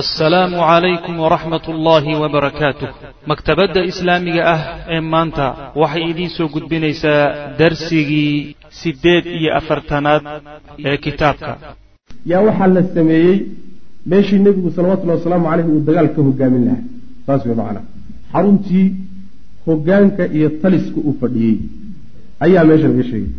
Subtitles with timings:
[0.00, 2.88] assalaamu calaykum waraxmat ullaahi wabarakaatuh
[3.30, 4.60] maktabadda islaamiga ah
[4.94, 5.46] ee maanta
[5.82, 7.20] waxay idiin soo gudbinaysaa
[7.60, 10.22] darsigii siddeed iyo afartanaad
[10.88, 11.52] ee kitaabka.
[12.30, 13.36] Yaa waxaa la sameeyey
[14.12, 16.82] meeshii nebigu salawatullahi wasalaamu caleyh uu dagaal ka hogaamin lahaa.
[17.26, 17.84] Saas wey macnaa
[18.32, 18.86] xaruntii
[19.66, 21.56] hogaanka iyo taliska uu fadhiyey.
[22.44, 23.30] Ayaa meesha laga sheegay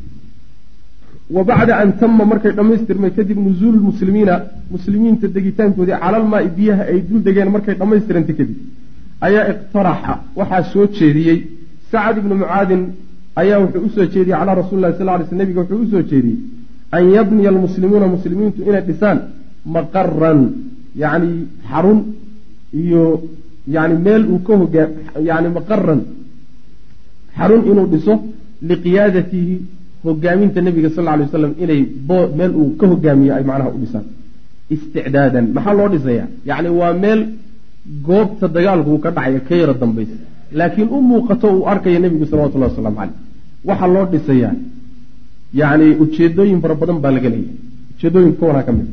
[1.29, 4.35] wa bacda an tama markay dhammaystirmay kadib nuzuulu lmuslimiina
[4.71, 8.57] muslimiinta degitaankoodii calalmaai biyaha ay dul degeen markay dhammaystirantay kadib
[9.21, 10.13] ayaa iqtaraxa.
[10.35, 11.37] Waxaa soo jeediyey
[11.91, 12.81] sacad ibnu mucaadin
[13.41, 16.03] ayaa wuxuu u soo jeediyey calaa rasuli lahi sal ly sl nebiga wuxuu u soo
[16.11, 16.37] jeediyey
[16.91, 19.17] an yabniya almuslimuuna muslimiintu inay dhisaan
[19.75, 20.41] maqaran
[21.03, 21.31] yacni
[21.69, 21.99] xarun
[22.81, 23.03] iyo
[23.75, 24.87] yani meel uu ka hogaa
[25.29, 26.01] yani maqaran
[27.37, 28.13] xarun inuu dhiso
[28.69, 29.55] liqiyaadatihi
[30.05, 31.81] hogaaminta nabiga sal ly waslam inay
[32.37, 34.05] meel uu ka hogaamiyo ay macnaha u dhisaan.
[34.75, 35.45] Isticdaadan.
[35.55, 37.21] Maxaa loo dhisayaa yacni waa meel
[38.07, 40.15] goobta dagaalku uu ka dhacaya ka yaro dambaysa.
[40.57, 43.17] Laakiin u muuqato uu arkaya nebigu salawatullahi wasalaamu caleyh
[43.69, 44.53] waxaa loo dhisayaa
[45.59, 47.57] yacni ujeedooyin fara badan baa laga leeyahay
[47.95, 48.87] ujeedooyinka ka ka mid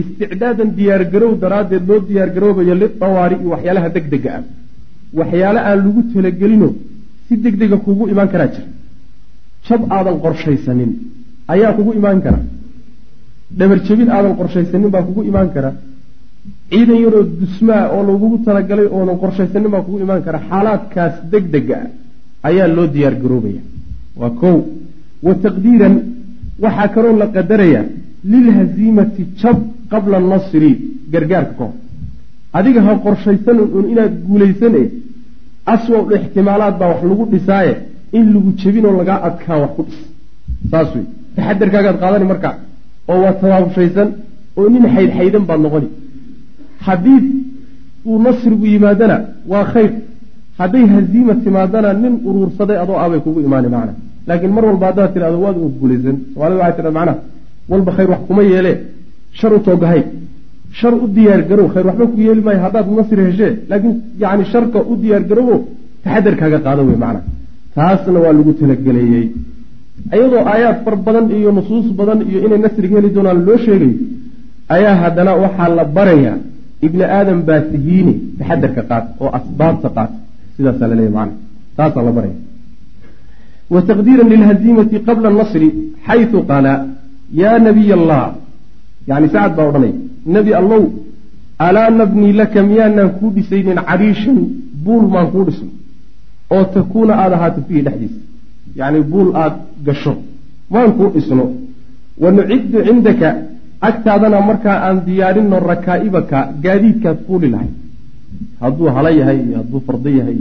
[0.00, 4.42] isticdaadan diyaargarow daraaddeed loo diyaargaroobayo iyo waxyaalaha deg dega ah.
[5.18, 6.68] Waxyaale aan lagu talagelino
[7.26, 8.66] si deg dega kugu imaan karaa jira
[9.68, 10.90] jab aadan qorshaysanin.
[11.52, 12.38] Ayaa kugu imaan kara.
[13.58, 15.70] Dhabarjabin aadan qorshaysanin baa kugu imaan kara.
[16.70, 20.38] Ciidan yaroo dusmaa oo lagugu talagalay oodan qorshaysanin baa kugu imaan kara.
[20.50, 21.78] Xaalaadkaas deg dega
[22.48, 23.62] ayaa loo diyaar garoobaya.
[24.20, 24.56] Waa kow.
[25.26, 25.94] Wa taqdiiran
[26.64, 27.84] waxaa kaloo la qadarayaa
[28.32, 29.58] lilhaziimati jab
[29.92, 30.70] qabla nasri.
[31.12, 31.72] Gargaarka kahor
[32.58, 34.84] adiga ha qorshaysanin un inaad guulaysan e
[35.74, 37.74] aswal ixtimaalaad baa wax lagu dhisaaye
[38.18, 40.00] in lagu jebinoo lagaa adkaa wax ku dhis.
[40.70, 41.04] Saas wey
[41.36, 42.54] taxadarkaagaad qaadani markaa
[43.12, 44.08] oo waa tabaabushaysan
[44.58, 45.88] oo nin xaydxaydan baad noqoni.
[46.86, 47.20] Haddii
[48.08, 49.16] uu nasrigu yimaadana
[49.52, 49.90] waa khayr.
[50.60, 53.92] Hadday haziima timaadana nin uruursaday adoo abay kugu imaani macna.
[54.28, 56.16] Laakiin mar walba haddaad tidhahdo waad u guulaysan.
[56.32, 57.16] Soomaalida waxay tidhahda macnaha
[57.70, 58.76] walba khayr wax kuma yeelee
[59.38, 60.02] shar u toogahay
[60.78, 64.78] shar u diyaar garow khayr waxba ku yeeli maayo haddaad nasri heshee laakiin yani sharka
[64.90, 65.56] u diyaar garowo
[66.04, 67.20] taxadarkaaga qaada wey macna
[67.76, 69.26] taasna waa lagu talageleeyey
[70.16, 73.96] iyadoo aayaad far badan iyo nusuus badan iyo inay nasriga heli doonaan loo sheegayo
[74.76, 76.36] ayaa haddana waxaa la barayaa
[76.86, 80.10] ibni aadam baa tihiini taxadarka qaat oo asbaabta qaat
[80.56, 81.36] sidaasaa laleeya macna.
[81.76, 82.36] Taasaa la baraya.
[83.72, 85.68] Wa taqdiiran lilhaziimati qabla nasri
[86.06, 86.72] xaytu qaala
[87.42, 88.22] yaa nabiy allah
[89.10, 89.94] yani sacad baa odhanaya
[90.36, 90.82] nebi allow
[91.66, 94.38] alaa nabnii laka miyaanaan kuu dhisaynin cariishan
[94.84, 95.68] buul maan kuu dhisno
[96.54, 98.18] oo takuuna aada ahaato fiihi dhexdiisa.
[98.78, 99.56] Yacni buul aada
[99.86, 100.12] gasho
[100.72, 101.44] maan kuu dhisno
[102.22, 103.28] wa nuciddu cindaka
[103.88, 107.74] agtaadana markaa aan diyaarinno rakaa'ibaka gaadiidkaad fuuli lahayd.
[108.60, 110.38] Hadduu hala yahay iyo hadduu fardo yahay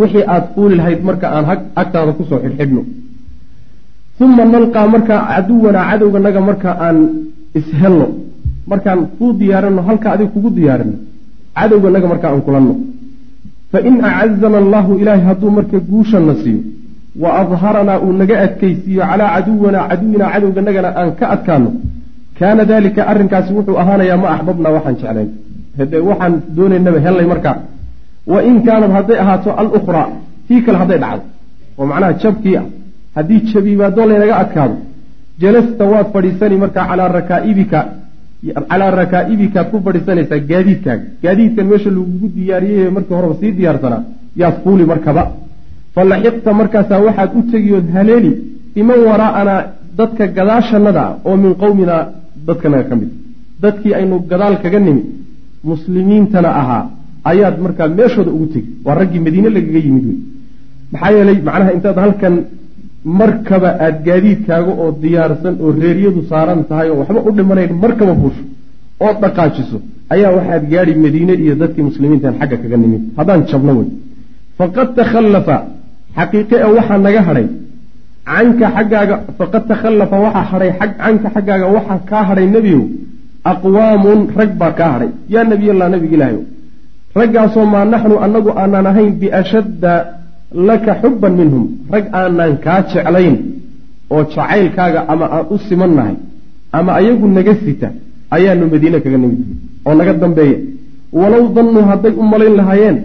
[0.00, 1.44] wixii aada fuuli lahayd marka aan
[1.82, 2.82] agtaada ku soo xidhxidhno.
[4.24, 6.98] Uma nalqaa markaa caduwanaa cadowganaga marka aan
[7.58, 8.06] ishelno.
[8.70, 10.96] Markaan kuu diyaarinno halka adiga kugu diyaarino
[11.58, 12.74] cadowganaga markaa aan kulanno
[13.72, 16.60] fain acazana allahu ilaahay hadduu marka guushana siiyo
[17.22, 21.70] wa adharanaa uu naga adkaysiiyo calaa caduwanaa caduwinaa cadowganagana aan ka adkaano
[22.38, 25.28] kaana dalika arrinkaasi wuxuu ahaanayaa ma axbabnaa waxaan jeclayn
[25.78, 27.56] hade waxaan doonaynaba hellay markaa
[28.32, 30.06] wa in kaanad hadday ahaato alukhraa
[30.48, 31.24] tii kale hadday dhacdo
[31.78, 32.64] oo macnaha jabkii ah
[33.16, 34.76] haddii jabiibaadoo laynaga adkaado
[35.42, 37.78] jalasta waad fadhiisani markaa calaa rakaa'ibika
[38.70, 44.02] calaa rakaa'ibikaad ku fadhiisanaysaa gaadiidkaaga gaadiidkan meesha lagugu diyaariyey markii horeba sii diyaarsanaa
[44.42, 45.24] yaad fuuli markaba
[45.94, 48.32] fa laxiqta markaasaa waxaad u tegiyood haleeli
[48.74, 49.60] biman waraa'anaa
[50.00, 52.02] dadka gadaashanada ah oo min qowminaa
[52.48, 53.10] dadkanaga ka mid
[53.62, 55.02] dadkii aynu gadaal kaga nimi
[55.70, 56.84] muslimiintana ahaa
[57.32, 60.18] ayaad markaa meeshooda ugu tegi waa raggii madiine lagaga yimid wey
[60.92, 62.34] maxaa yeelay macnaha intaad halkan
[63.04, 68.42] markaba aada gaadiidkaaga oo diyaarsan oo reeryadu saaran tahay oo waxba u dhimanayn markaba fuusho
[69.06, 69.78] ood dhaqaajiso
[70.14, 73.02] ayaa waxaad gaadhi madiine iyo dadkii muslimiintan xagga kaga nimid.
[73.18, 73.88] Haddaan jabno wey
[74.58, 75.56] faqad takhallafa
[76.18, 77.46] xaqiiqe e waxaa naga hadhay
[78.30, 80.70] canka xaggaaga faqad takhallafa waxaa hadhay
[81.02, 82.82] canka xaggaaga waxaa kaa hadhay nebiyow
[83.52, 85.10] aqwaamun rag baa kaa hadhay.
[85.34, 86.42] Yaa nebiyallah nebig ilaahayow
[87.18, 89.92] raggaasoo maa naxnu annagu aanaan ahayn biashadda
[90.52, 91.64] laka xubban minhum.
[91.92, 93.36] Rag aanaan kaa jeclayn
[94.10, 96.16] oo jacaylkaaga ama aan u simannahay
[96.72, 97.88] ama ayagu naga sita
[98.36, 99.40] ayaanu madiine kaga nimid
[99.86, 100.58] oo naga dambeeya
[101.20, 102.96] walow dannuu hadday u malayn lahaayeen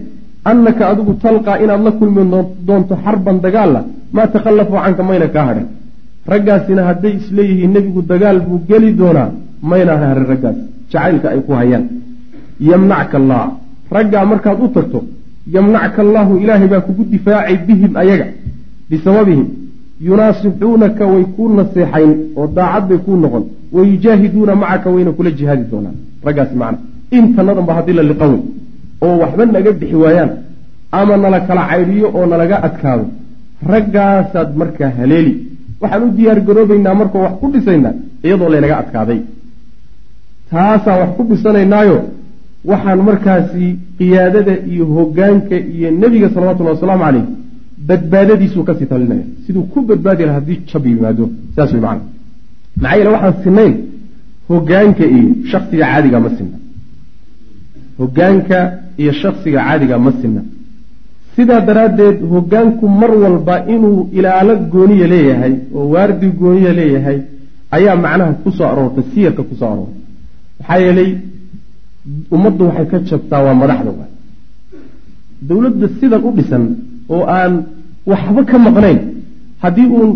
[0.52, 2.22] annaka adigu talqaa inaad la kulmi
[2.68, 3.82] doonto xarban dagaalla
[4.16, 5.68] maa takhallafuu canka mayna kaa hadhen
[6.32, 9.30] raggaasina hadday isleeyihiin nebigu dagaal buu geli doonaa
[9.72, 10.58] mayna harin raggaas.
[10.92, 11.86] Jacaylka ay ku hayaan.
[12.70, 13.44] Yamnacka allah
[13.98, 15.00] raggaa markaad u tagto
[15.54, 18.28] yamnacka allaahu ilaahay baa kugu difaacay bihim ayaga
[18.90, 19.48] bisababihim.
[20.08, 23.44] Yunaasixuunaka way kuu naseexayn oo daacad bay kuu noqon.
[23.76, 25.96] Wayujaahiduuna macaka wayna kula jihaadi doonaan.
[26.26, 26.78] Raggaasi macna.
[27.18, 28.42] Intanadan ba haddii la liqan wey
[29.06, 30.32] oo waxba naga bixi waayaan
[30.92, 33.06] ama nala kala caydhiyo oo nalaga adkaado
[33.72, 35.34] raggaasaad markaa haleeli.
[35.82, 37.94] Waxaan u diyaar garoobaynaa markoo wax ku dhisaynaa
[38.26, 39.20] iyadoo laynaga adkaaday.
[40.52, 41.98] Taasaan wax ku dhisanaynaayo.
[42.70, 47.26] Waxaan markaasi qiyaadada iyo hogaanka iyo nebiga salawatullahi wasalaamu caleyh
[47.88, 49.26] badbaadadiisuu ka sii talinaya.
[49.46, 51.26] Siduu ku badbaadi laha haddii jab yimaado
[51.56, 52.04] saas wey macana
[52.82, 53.74] maxaa yeele waxaan sinayn
[54.50, 56.58] hogaanka iyo shaksiga caadiga ma sinna.
[58.00, 58.58] Hogaanka
[59.02, 60.42] iyo shaksiga caadiga ma sinna.
[61.36, 67.18] Sidaa daraaddeed hogaanku mar walba inuu ilaalo gooniya leeyahay oo waardi gooniya leeyahay
[67.76, 70.02] ayaa macnaha ku soo aroortay siyarka ku soo aroortay.
[70.60, 71.10] Maxaa yeelay
[72.36, 74.06] ummaddu waxay ka jabtaa waa madaxda wa
[75.48, 76.64] dowladda sidan u dhisan
[77.14, 77.54] oo aan
[78.12, 79.00] waxba ka maqnayn
[79.64, 80.12] haddii uun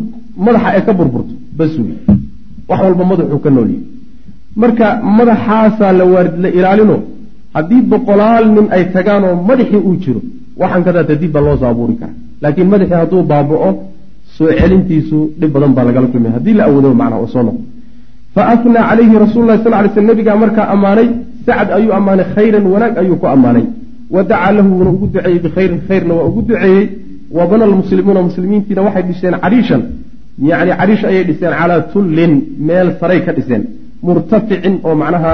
[0.46, 1.98] madaxa ay ka burburto bas wey
[2.70, 3.84] wax walba madaxuu ka noolyahay
[4.62, 4.86] marka
[5.18, 6.98] madaxaasaa la waar la ilaalino
[7.56, 10.22] haddii boqolaal nin ay tagaan oo madaxii uu jiro
[10.62, 12.18] waxaan kadaata dib baa loo soo abuuri karaa.
[12.42, 13.70] Laakiin madaxii hadduu baaba'o
[14.38, 17.62] soo celintiisu dhib badan baa lagala kulmaya haddii la awoodo macnaha oo soo noqo
[18.36, 21.08] fa afnaa calayhi rasuulu lahi sal ly sl nabigaa markaa ammaanay
[21.50, 23.66] sacd ayuu ammaanay khayran wanaag ayuu ku ammaanay
[24.16, 26.86] wa dacaa lahu wuuna ugu duceeyey bikhayrin khayrna waa ugu duceeyey
[27.38, 29.82] wa bana almuslimuuna muslimiintiina waxay dhiseen cariishan
[30.50, 32.34] yacni cariish ayay dhiseen calaa tullin
[32.68, 33.64] meel saray ka dhiseen
[34.08, 35.34] murtaficin oo macnaha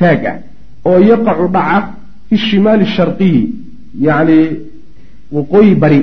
[0.00, 0.36] taag ah
[0.88, 1.78] oo yaqacu dhaca
[2.28, 3.42] fi shimaali sharqiyi
[4.06, 4.38] yacni
[5.36, 6.00] waqooyi bari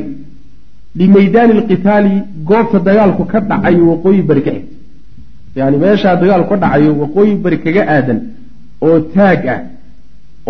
[1.00, 2.14] limaydaani alqitaali
[2.50, 4.74] goobta dagaalku ka dhacayo waqooyi bari ka xigta
[5.60, 8.20] yani meeshaa dagaalku ka dhacayo waqooyi bari kaga aadan
[8.88, 9.60] oo taag ah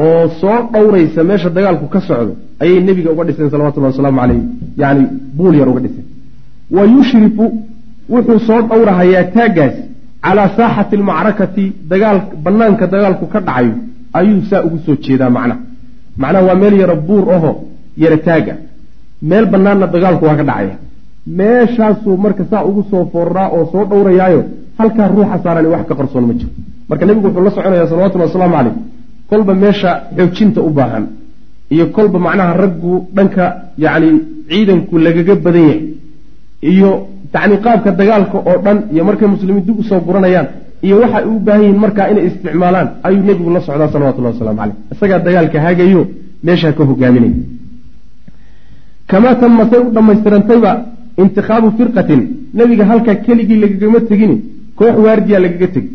[0.04, 2.34] oo soo dhowraysa meesha dagaalku ka socdo
[2.64, 4.42] ayay nebiga uga dhiseen salawatullahi wasalaamu caleyh
[4.82, 5.04] yani
[5.38, 6.06] buul yar uga dhiseen.
[6.76, 7.46] Wa yushrifu
[8.14, 9.76] wuxuu soo dhowrahayaa taaggaas
[10.26, 13.74] calaa saaxati almacrakati dagaal banaanka dagaalku ka dhacayo.
[14.18, 15.60] Ayuu saa ugu soo jeedaa macnaha
[16.22, 17.52] macnaha waa meel yaro buur aho
[18.04, 18.54] yaro taaga
[19.30, 20.76] meel banaanna dagaalku waa ka dhacaya.
[21.38, 24.42] Meeshaasuu marka saa ugu soo foorraa oo soo dhowrayaayo
[24.80, 26.52] halkaa ruuxa saarani wax ka qarsoon ma jiro
[26.90, 28.76] marka nebigu wuxuu la soconaya salawatullhi wasalaamu caleyh
[29.30, 31.06] kolba meesha xoojinta u baahan
[31.74, 33.44] iyo kolba macnaha raggu dhanka
[33.84, 34.10] yacni
[34.50, 35.80] ciidanku lagaga badan yahay
[36.72, 36.92] iyo
[37.34, 40.48] yacni qaabka dagaalka oo dhan iyo markay muslimiin dib u soo guranayaan
[40.86, 44.76] iyo waxay u baahan yihiin markaa inay isticmaalaan ayuu nebigu la socdaa salawatullahi waslamu caleyh
[44.94, 46.02] isagaa dagaalka hagayo
[46.48, 47.36] meeshaa ka hogaaminaya
[49.12, 50.72] kamaa tama say u dhammaystirantayba
[51.22, 52.22] intikhaabu firqatin
[52.60, 54.38] nebiga halkaa keligii lagagama tegini
[54.80, 55.90] koox waardiya lagaga tegi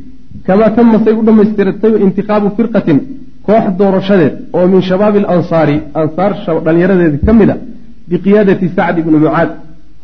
[0.47, 2.99] kamaa tama say u dhammaystirantayba intikhaabu firqatin
[3.47, 6.32] koox doorashadeed oo min shabaabi alansaari ansaar
[6.65, 7.56] dhallinyaradeeda ka mid a
[8.11, 9.50] biqiyaadati sacd ibni mucaad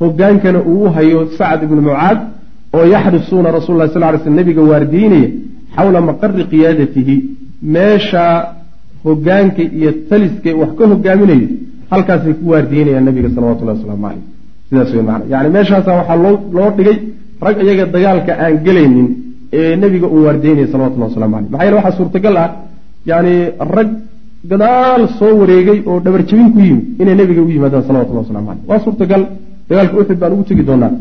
[0.01, 2.19] hogaankana uu u hayo sacd ibni mucaad
[2.77, 5.29] oo yaxrisuuna rasul lah sal ly sl nebiga waardiinaya
[5.77, 7.17] xawla maqari qiyaadatihi
[7.75, 8.25] meesha
[9.05, 11.49] hogaanka iyo taliska wax ka hogaaminayo
[11.91, 14.25] halkaasay ku waardiinayaan nabiga salawatullahi wasalaamu caleyh
[14.69, 16.99] sidaas wey maana yani meeshaasa waxaa loo loo dhigay
[17.47, 19.09] rag iyaga dagaalka aan gelaynin
[19.53, 22.49] ee nebiga uu waardiynaya salawatullahi waslamu caleyh maxaa yeele waxaa suurtagal ah
[23.11, 23.35] yani
[23.77, 23.91] rag
[24.51, 28.81] gadaal soo wareegay oo dhabarjabin ku yimid inay nebiga u yimaadaan salawatullahi waslamu caleyh waa
[28.87, 29.23] suurtagal
[29.69, 30.93] dagaalka uxud baan ugu tegi doonaa.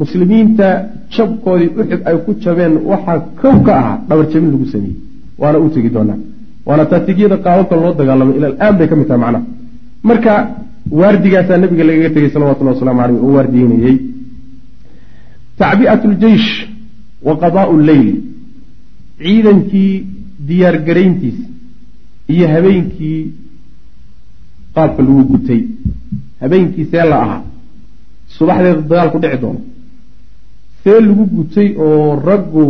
[0.00, 0.66] Muslimiinta
[1.14, 4.96] jabkoodii uxud ay ku jabeen waxaa kow ka ahaa dhabarjabin lagu sameeyey
[5.42, 6.18] waana u tegi doonaa.
[6.68, 9.44] Waana taatigyada qaababka loo dagaalamay ila alaan bay ka mid tahay macnaha
[10.08, 10.32] marka
[11.00, 13.94] waardigaasaa nabiga lagaga tegay salawatullahi waslamu caleyh oo waardiinayey
[15.60, 16.02] tacbi'at
[17.26, 18.08] wa qadaa'u lleyl
[19.22, 19.92] ciidankii
[20.48, 21.44] diyaargarayntiisa
[22.34, 23.20] iyo habeenkii
[24.74, 25.60] qaabka lagu gutay.
[26.40, 27.42] habeenkii see la ahaa.
[28.36, 29.60] subaxdeeda dagaalku dhici doono.
[30.84, 32.64] see lagu gutay oo raggu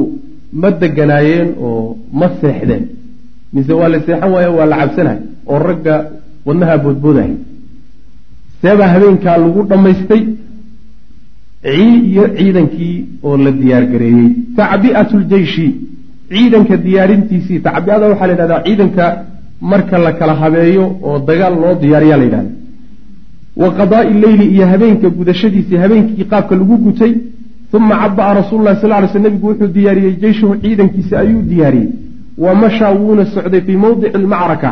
[0.60, 2.84] ma deganaayeen oo ma seexdeen.
[3.52, 5.94] mise waa la seexan waayo waa la cabsanahay oo ragga
[6.46, 7.32] wadnaha boodboodahay.
[8.62, 10.22] seebaa habeenkaa lagu dhammaystay
[11.64, 13.84] iyo ciidankii oo la diyaar
[14.56, 15.66] tacbi'atu ljeishi
[16.28, 17.60] ciidanka diyaarintiisii.
[17.60, 19.24] Tacbi'ada waxaa la yidhahdaa ciidanka
[19.60, 22.50] marka la kala habeeyo oo dagaal loo diyaariyaa la yidhahda
[23.56, 27.14] wa qadaa'i leyli iyo habeenka gudashadiisii habeenkii qaabka lagu gutay.
[27.72, 31.88] Uma caba'a rasuulu lahi sal ly sl nebigu wuxuu diyaariyey jeyshahu ciidankiisi ayuu diyaariyey.
[32.38, 34.70] Wa mashaa wuuna socday fii mawdici almacraka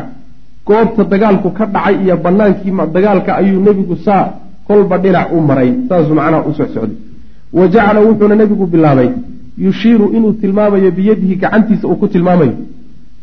[0.66, 6.14] goobta dagaalku ka dhacay iyo banaankii dagaalka ayuu nebigu saa kolba dhinac u maray saasuu
[6.20, 6.96] macnaha u socsocday
[7.58, 9.08] wa jacala wuxuuna nebigu bilaabay
[9.66, 12.54] yushiiru inuu tilmaamayo biyadihi gacantiisa uu ku tilmaamayo.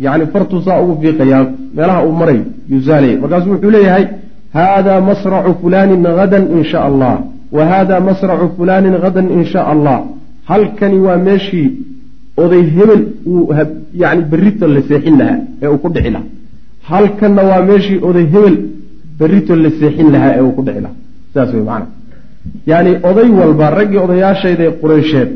[0.06, 1.44] Yacni fartuu saa ugu fiiqayaa
[1.76, 2.40] meelaha uu maray
[2.74, 4.06] yusaalaya markaasuu wuxuu leeyahay
[4.58, 7.14] hada masracu fulaanin hadan in sha allah.
[7.56, 9.98] Wa hada masracu fulaanin hadan in sha allah.
[10.50, 11.68] Halkani waa meeshii
[12.44, 13.02] oday hebel
[13.32, 13.44] uu
[14.04, 16.30] yani berrito la seexin lahaa ee uu ku dhici lahaa.
[16.90, 18.56] Halkanna waa meeshii oday hebel
[19.20, 20.98] berrito la seexin lahaa ee uu ku dhici lahaa
[21.38, 21.88] saas wey macana
[22.72, 25.30] yacni oday walba raggii odayaashayda ee qureysheed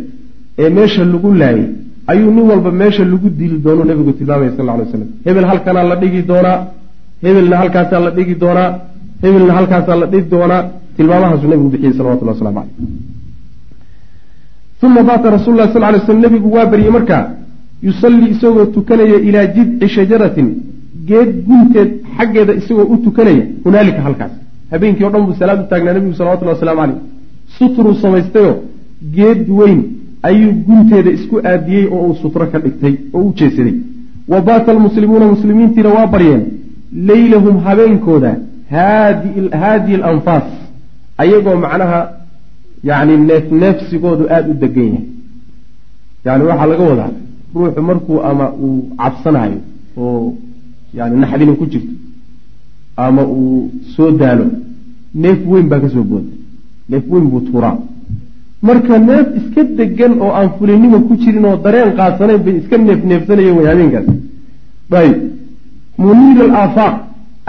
[0.61, 1.67] ee meesha lagu laayay
[2.11, 5.95] ayuu nin walba meesha lagu dili doonuu nabigu tilmaamaya sal ly slam hebel halkanaa la
[6.01, 6.57] dhigi doonaa
[7.25, 8.69] hebelna halkaasaa la dhigi doonaa
[9.23, 10.61] hebelna halkaasaa la dhigi doonaa
[10.97, 13.01] tilmaamahaasuu nabigu bixiyey salawatullah waslamu caleyh
[14.83, 17.23] uma baata rasul lah sal lay slm nebigu waa baryey markaa
[17.87, 20.47] yusallii isagoo tukanaya ilaa jidci shajaratin
[21.09, 24.33] geed gunteed xaggeeda isagoo u tukanaya hunaalika halkaas
[24.71, 26.99] habeenkii o dhan buu salaad u taagnaa nebigu salawatullahi waslamu caleyh
[27.57, 28.55] sutruu samaystayoo
[29.15, 29.79] geed weyn
[30.29, 33.75] ayuu gunteeda isku aadiyey oo uu sutro ka dhigtay oo u jeesaday.
[34.31, 36.43] Wa baata almuslimuuna muslimiintiina waa baryeen
[37.09, 38.31] leylahum habeenkooda
[39.61, 40.43] haadihi alanfaas
[41.23, 41.99] ayagoo macnaha
[42.89, 45.05] yacni neef neefsigoodu aada u degan yahay.
[46.25, 47.11] Yani waxaa laga wadaa
[47.55, 49.59] ruuxu markuu ama uu cabsanayo
[49.97, 50.33] oo
[50.97, 51.93] yani naxdini ku jirto
[53.07, 54.45] ama uu soo daalo
[55.23, 56.31] neef weyn baa ka soo booda
[56.89, 57.75] neef weyn buu tuuraa.
[58.67, 62.99] Marka neef iska degan oo aan fulinimo ku jirin oo dareen qaadsanayn bay iska neef
[63.09, 64.07] neefsanayeen way habeenkaas
[65.01, 65.15] ayb
[66.03, 66.95] muniir alaafaaq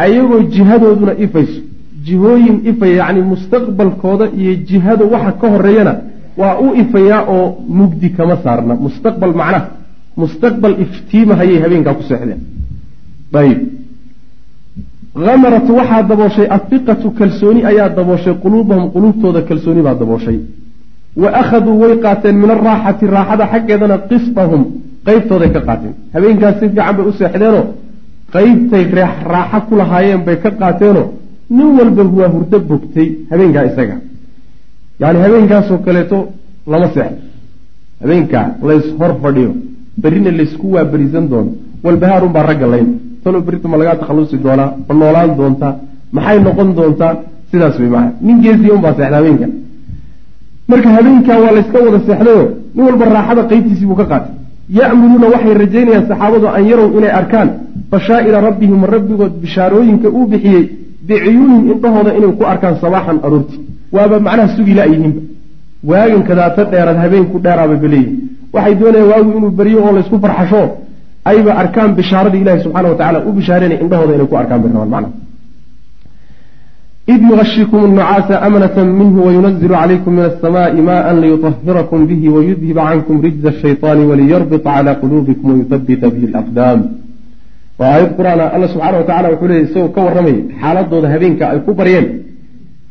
[0.04, 1.60] ayagoo jihadooduna ifayso.
[2.06, 5.94] Jihooyin ifaya yacni mustaqbalkooda iyo jihada waxa ka horeeyana
[6.40, 7.46] waa u ifayaa oo
[7.78, 8.74] mugdi kama saarna.
[8.84, 9.68] Mustaqbal macnaha
[10.20, 12.40] mustaqbal iftiimahayay habeenkaa ku seexdeen.
[13.40, 13.58] Ayb
[15.14, 20.38] hamarat waxaa dabooshay afiqatu kalsooni ayaa dabooshay quluubahum quluubtooda kalsooni baa dabooshay
[21.16, 24.62] wa akhaduu way qaateen min araaxati raaxada xaggeedana qisbahum
[25.06, 27.64] qeybtooday ka qaateen habeenkaas si fiican bay u seexdeenoo
[28.34, 28.84] qeybtay
[29.32, 31.06] raaxo ku lahaayeen bay ka qaateenoo
[31.50, 33.96] nin walba waa hurdo bogtay habeenkaa isaga
[35.00, 36.18] yani habeenkaasoo kaleeto
[36.72, 37.22] lama seexdo
[38.02, 39.52] habeenkaa lays hor fadhiyo
[40.02, 41.50] berrina laysku waaberisan doono
[41.84, 42.88] walbahaarun baa ragga layn
[43.24, 45.72] talo berrita ma lagaa takhalusi doonaa ma noolaan doontaa
[46.16, 47.12] maxay noqon doontaa
[47.50, 49.46] sidaas way maaa nin geesiya unbaa seexda habeenka.
[50.70, 54.32] Marka habeenkaa waa layska wada seexdayo nin walba raaxada qeybtiisii buu ka qaatay.
[54.78, 57.48] Ya'muruuna waxay rajaynayaan saxaabadu an yarow inay arkaan
[57.92, 60.62] bashaa'ira rabbihim rabbigood bishaarooyinka uu bixiyey
[61.08, 63.56] bicuyuunihim indhahooda inay ku arkaan sabaaxan aroorti.
[63.94, 65.20] Waaba macnaha sugi la-yihiinba
[65.90, 68.14] waagin kadaata dheeraad habeenku dheeraaba baleeyihin
[68.54, 70.62] waxay doonayaan waagu inuu beryo oo laysku farxasho
[71.30, 74.90] ayba arkaan bishaaradii ilahi subxaana wa tacala u bishaaranay indhahooda inay ku arkaan bay rabaan
[74.94, 75.20] macnaha
[77.14, 83.48] id yugashikum annucaasa amanata minhu wayunazilu calaykum min asamaai maaan liyutahirakum bihi wayudhiba cankum rijza
[83.54, 86.80] ashayطaani waliyarbita cala quluubikum wayuthabita bihi alaqdaam
[87.78, 91.58] waa aayad qur'aana alla subxaana wa tacala wuxuu leeyay isagoo ka warramaya xaaladooda habeenka ay
[91.66, 92.06] ku baryeen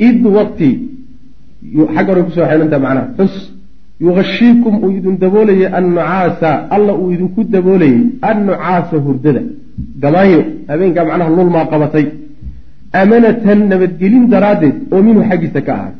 [0.07, 0.69] id waqti
[1.95, 3.33] xagga hore ku soo xeelanta macnaha xus
[4.05, 9.41] yugashiikum uu idin daboolayay annucaasa alla uu idinku daboolayay annucaasa hurdada.
[10.03, 10.39] Gamaanyo
[10.69, 12.05] habeenkaa macnaha lulmaa qabatay.
[13.01, 15.99] Amanatan nabadgelin daraaddeed oo minhu xaggiisa ka ahaatay.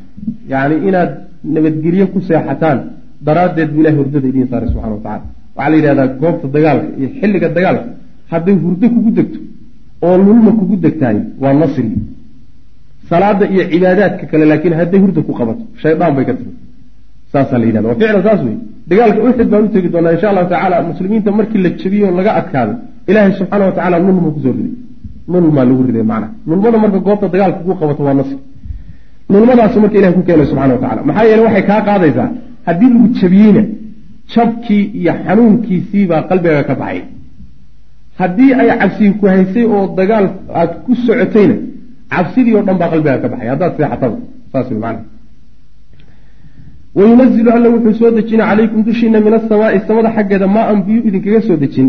[0.52, 1.10] Yacni inaad
[1.54, 2.78] nabadgelyo ku seexataan
[3.26, 5.24] daraaddeed buu ilahay hurdada idiin saaray subxana wa tacala
[5.56, 7.88] waxaa la yidhahdaa goobta dagaalka iyo xilliga dagaalka
[8.32, 9.38] hadday hurdo kugu degto
[10.06, 11.86] oo lulma kugu degtahay waa nasri.
[13.10, 16.52] Salaada iyo cibaadaadka kale laakiin hadday hurda ku qabato shaydaan bay ka timi
[17.32, 18.56] saasaa la yidhahda waa ficlan saas wey
[18.90, 22.32] dagaalka uxid baan u tegi doonaa insha allahu tacaala muslimiinta markii la jebiyo o laga
[22.40, 22.72] adkaado
[23.10, 24.72] ilaahay subxaana wa tacala lulma ku soo riday
[25.32, 28.38] lulmaa lagu riday macnaha lulmada marka goobta dagaalka ku qabato waa nasri
[29.32, 32.28] lulmadaasu marka ilahay ku keenay subxana wa tacala maxaa yeele waxay kaa qaadaysaa
[32.66, 33.62] haddii lagu jabiyeyna
[34.34, 37.00] jabkii iyo xanuunkiisii baa qalbiga ka baxay
[38.20, 40.26] haddii ay cabsii ku haysay oo dagaal
[40.58, 41.56] aada ku socotayna
[42.12, 44.16] cabsidii oo dhan baa qalbiga ka baxay haddaad seexataba
[44.52, 45.00] saas wey macana
[46.94, 51.40] wayunazilu alla wuxuu soo dejina calaykum dushiina min asamaai samada xaggeeda maa an biyu idinkaga
[51.48, 51.88] soo dejin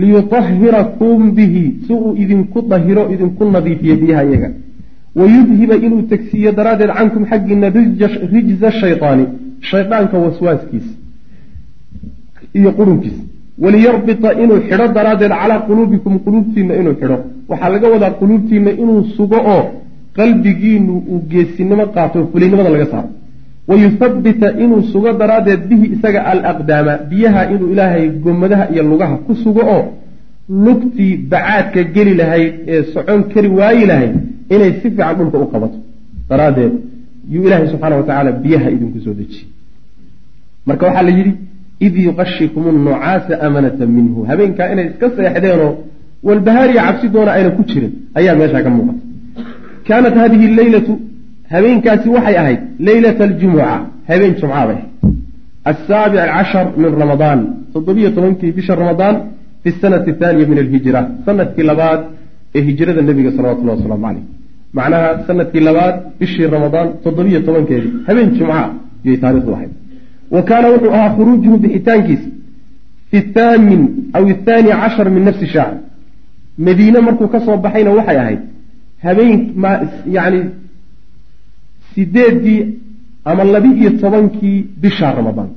[0.00, 4.48] liyutahirakum bihi si uu idinku dahiro idinku nadiifiyo biyaha iyaga
[5.18, 7.68] wayudhiba inuu tegsiiyo daraaddeed cankum xaggiina
[8.32, 9.24] rijza shaytaani
[9.70, 10.92] shaydaanka waswaaskiisa
[12.58, 13.22] iyo qurunkiisa
[13.64, 17.18] waliyarbita inuu xidho daraaddeed calaa quluubikum quluubtiinna inuu xidho
[17.50, 19.62] waxaa laga wadaa quluubtiinna inuu sugo oo
[20.18, 23.08] qalbigiinu uu geesinimo qaato fulinimada laga saaro
[23.68, 29.62] wayuthabbita inuu sugo daraaddeed bihi isaga alaqdaama biyaha inuu ilaahay gomadaha iyo lugaha ku sugo
[29.76, 29.82] oo
[30.66, 34.14] lugtii bacaadka geli lahayd ee socon kari waayi lahayd
[34.54, 35.78] inay si fiican dhulka u qabato
[36.30, 36.72] daraaddeed
[37.32, 39.44] yuu ilaahay subxaana wa tacaala biyaha idinku soo dejiye
[40.66, 41.32] marka waxaa la yidhi
[41.86, 45.72] id yuqashikum nucaasa amanatan minhu habeenkaa inay iska seexdeenoo
[46.28, 49.00] walbahaariya cabsi doona ayna ku jirin ayaa meeshaa ka muuqata
[49.88, 50.92] kaanat hadihi leylatu
[51.54, 53.70] habeenkaasi waxay ahayd leylata aljumuca
[54.08, 54.80] habeen jumca bay
[55.70, 57.40] asaabic cashar min ramadaan
[57.72, 59.16] toddobiyo tobankii bisha ramadaan
[59.62, 62.00] fi sanati athaniya min alhijra sannadkii labaad
[62.56, 64.24] ee hijrada nebiga salawatullahi wasalaamu caleyh
[64.76, 68.60] macnaha sannadkii labaad bishii ramadaan toddobiyo tobankeedii habeen jumca
[69.04, 69.72] ayay taarikhdu ahayd.
[70.34, 72.28] Wa kaana wuxuu ahaa khuruujuhu bixitaankiisa
[73.10, 73.82] fi thaamin
[74.16, 75.72] aw athaani cashar min nafsi shahr.
[76.66, 78.40] Madiine markuu ka soo baxayna waxay ahayd
[79.04, 79.40] habeen
[80.16, 80.40] yani
[81.96, 82.60] sideeddii
[83.24, 85.50] ama labi-iyo tobankii bisha ramadaan.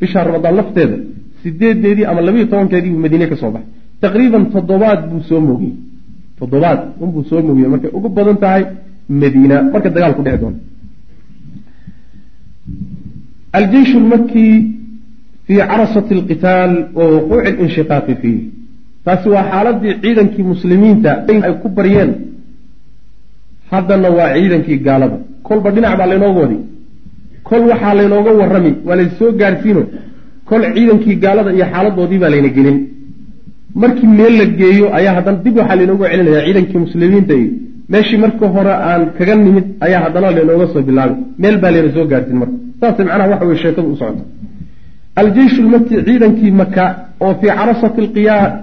[0.00, 0.96] Bisha ramadaan lafteeda
[1.42, 3.68] sideedeedii ama labiiyo tobankeedii buu madiine ka soo baxay.
[4.00, 5.74] Taqriiban toddobaad buu soo moogiyey.
[6.38, 7.68] Toddobaad unbuu soo moogiyey.
[7.72, 8.62] Markay ugu badan tahay
[9.08, 10.58] madiina marka dagaal ku dhici doono
[13.58, 14.46] aljeysh lmaki
[15.46, 18.40] fii carasati alqitaal wa wuquuci linshiqaaqi fiih.
[19.04, 22.10] Taasi waa xaaladii ciidankii muslimiinta ay ku baryeen
[23.72, 25.16] haddana waa ciidankii gaalada.
[25.46, 26.58] Kolba dhinac baa laynooga wadi
[27.48, 29.82] kol waxaa laynooga warrami waa laysoo gaadhsiino
[30.48, 32.78] kol ciidankii gaalada iyo xaaladoodii baa layna gelin.
[33.82, 37.50] Markii meel la geeyo ayaa haddana dib waxaa laynooga celinaya ciidankii muslimiinta iyo
[37.92, 41.16] meeshii marka hore aan kaga nimid ayaa haddana laynooga soo bilaabay.
[41.42, 42.56] Meel baa layna soo gaadhsiin marka.
[42.80, 44.24] Saas macnaha waxa weye sheekadu u socota
[45.20, 46.84] aljeysh lmaki ciidankii maka
[47.24, 48.02] oo fii carasati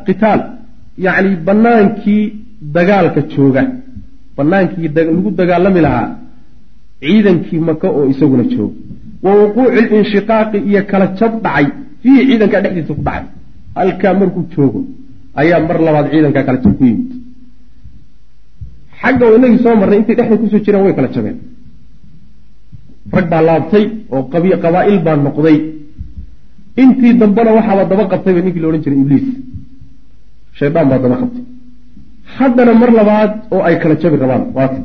[0.08, 0.42] qitaal
[1.06, 2.24] yacni banaankii
[2.76, 3.62] dagaalka jooga
[4.40, 6.08] banaankii lagu dagaalami lahaa
[7.04, 8.76] ciidankii maka oo isaguna jooga.
[9.26, 11.66] Wa wuquuci linshiqaaqi iyo kala jab dhacay.
[12.02, 13.26] Fiihi ciidankaa dhexdiisa ku dhacay.
[13.78, 14.80] Halkaa markuu joogo
[15.42, 17.10] ayaa mar labaad ciidankaa kala jab ku yimid.
[19.02, 21.38] Xagga inagii soo marnay intay dhexda ku soo jiraan way kala jabeen.
[23.16, 24.22] Rag baa laabtay oo
[24.64, 25.58] qabaa'il baa noqday.
[26.82, 29.28] Intii dambena waxaaba daba qabtayba ninkii la odhan jiray ibliis.
[30.58, 31.44] Shaydaan baa daba qabtay
[32.40, 34.80] haddana mar labaad oo ay kala jabi rabaan waata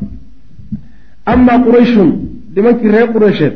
[1.32, 2.10] amaa qurayshun
[2.56, 3.54] nimankii reer qureysheed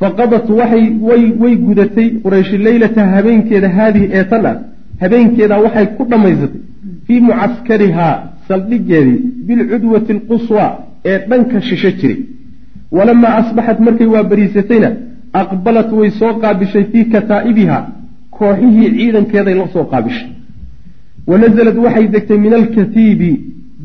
[0.00, 4.56] faqadat waxay way way gudatay qurayshi leylata habeenkeeda haadihi ee tan ah
[5.02, 6.60] habeenkeeda waxay ku dhammaysatay
[7.06, 8.14] fii mucaskarihaa
[8.48, 10.64] saldhigeedii bilcudwati alquswa
[11.10, 12.18] ee dhanka shisho jiray.
[12.96, 14.90] Walamaa asbaxat markay waa bariisatayna
[15.42, 17.78] aqbalat way soo qaabishay fii kataa'ibiha
[18.38, 20.28] kooxihii ciidankeeday la soo qaabishay
[21.30, 23.30] wanazalad waxay degtay min alkatiibi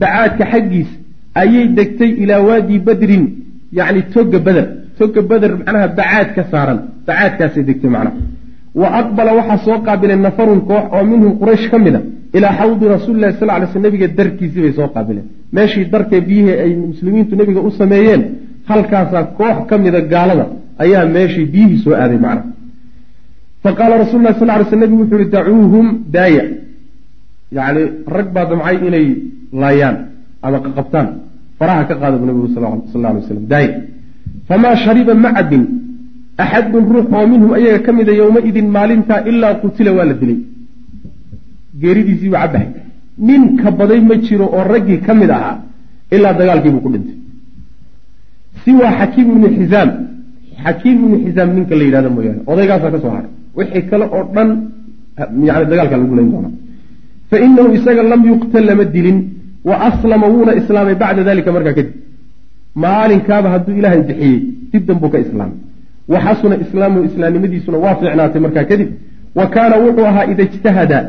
[0.01, 0.93] bacaadka xaggiisa
[1.41, 3.25] ayay degtay ilaa waadi badrin
[3.77, 4.65] yacni toga beder
[4.99, 8.15] toga beder macnaha bacaad ka saaran bacaadkaasay degtay macnaha
[8.82, 12.01] wa aqbala waxaa soo qaabilay nafarun koox oo minhum quraysh ka mid a
[12.38, 15.25] ilaa xawdi rasuulilahi sal ly sl nabiga darkiisii bay soo qaabileen
[15.56, 18.21] meeshii darkee biyihii ay muslimiintu nebiga u sameeyeen
[18.69, 20.45] halkaasaa koox ka mida gaalada
[20.84, 22.49] ayaa meeshii biyihii soo aaday macnaha
[23.63, 26.43] fa qaala rasul lah sal ly sl nebigu wuxu uhi dacuuhum daaya
[27.57, 27.81] yacni
[28.15, 29.07] rag baa damcay inay
[29.61, 29.95] laayaan
[30.45, 31.07] ama qaqabtaan
[31.59, 32.63] faraha ka qaada bu nabigu sal
[33.03, 33.71] lay waslam daaya
[34.47, 35.63] famaa shariba ma cabin
[36.43, 40.39] axadun ruux oo minhum ayaga ka mida yowmaidin maalintaa ilaa qutila waa la dilay.
[41.81, 42.67] Geeridiisii buu cabahay
[43.27, 45.55] nin ka baday ma jiro oo raggii ka mid ahaa
[46.15, 47.17] ilaa dagaalkiibuu ku dhintay.
[48.63, 49.89] Siwaa xakiim ibni xisaam
[50.63, 53.31] xakiim ibni xisaam ninka la yidhahdo mooyaane odaygaasaa ka soo haray.
[53.57, 54.49] Wixii kale oo dhan
[55.47, 56.53] yani dagaalkaa lagu layn doonaa
[57.32, 59.20] fa inahu isaga lam yuqtal lama dilin
[59.70, 61.94] wa aslama wuuna islaamay bacda dalika markaa kadib
[62.84, 64.38] maalinkaaba hadduu ilaahay bixiyey
[64.72, 65.58] dib danbuu ka islaamay
[66.13, 68.89] wa xasuna islaamuhu islaamnimadiisuna waa fiicnaatay markaa kadib
[69.39, 71.00] wa kaana wuxuu ahaa ida ijtahada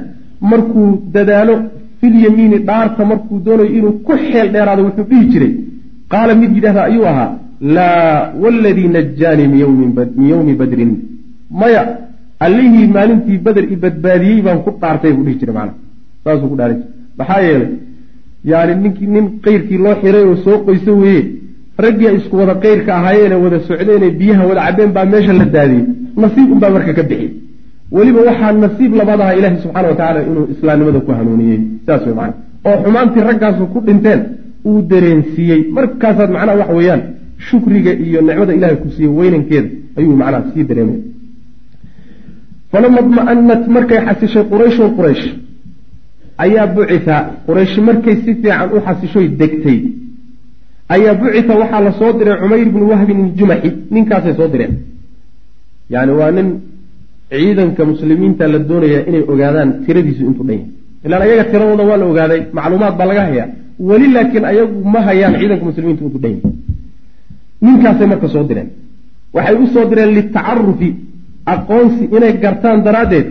[0.53, 1.55] markuu dadaalo
[2.01, 5.53] filyamiini dhaarta markuu doonayo inuu ku xeel dheeraado wuxuu dhihi jiray
[6.13, 7.31] qaala mid yidhahda ayuu ahaa
[7.77, 10.93] laa waladii najaanii min yowmi badrin
[11.61, 11.83] maya
[12.47, 15.75] allihii maalintii bader i badbaadiyey baan ku dhaartay buu dhihi jiray macana
[16.25, 16.79] saasuu ku dhaaray
[17.19, 17.71] maxaa yeelay
[18.51, 21.23] yani ninkii nin qeyrkii loo xiray oo soo qoyso weeye
[21.85, 25.85] raggii ay isku wada qeyrka ahaayeene wada socdeene biyaha wada cabeen baa meesha la daadiyey.
[26.23, 27.29] Nasiib unbaa marka ka bixi.
[27.97, 31.61] Weliba waxaa nasiib labaad aha ilaahi subxaana wa tacaala inuu islaamnimada ku hanuuniyey.
[31.87, 32.35] Saas wey macana
[32.69, 34.21] oo xumaantii raggaasu ku dhinteen
[34.69, 35.61] uu dareensiiyey.
[35.77, 37.03] Markaasaad macnaha waxa weeyaan
[37.49, 40.99] shukriga iyo nicmada ilahay ku siiyey weynankeeda ayuu macnaha sii dareemay.
[42.73, 45.25] Falama dma'anat markay xasishay qurayshun quraysh
[46.45, 49.79] ayaa bucita quraysh markay si fiican u xasishoy degtay.
[50.95, 54.73] Ayaa bucita waxaa la soo diray cumayr bnu wahbin iljumaxi ninkaasay soo direen.
[55.95, 56.49] Yani waa nin
[57.31, 60.69] ciidanka muslimiinta la doonayaa inay ogaadaan tiradiisu intuu dhan yahay.
[61.07, 63.47] Ilaan ayaga tiradooda waa la ogaaday macluumaad baa laga hayaa.
[63.89, 66.53] Weli laakiin ayagu ma hayaan ciidanka muslimiinta intuu dhan yahay.
[67.65, 68.69] Ninkaasay marka soo direen.
[69.35, 70.89] Waxay u soo direen litacarufi
[71.53, 73.27] aqoonsi inay gartaan daraaddeed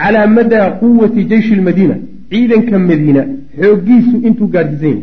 [0.00, 1.96] calaa madaa quwati jeyshi lmadiina
[2.34, 3.22] ciidanka madiina
[3.60, 5.02] xooggiisu intuu gaadhsiisan yahay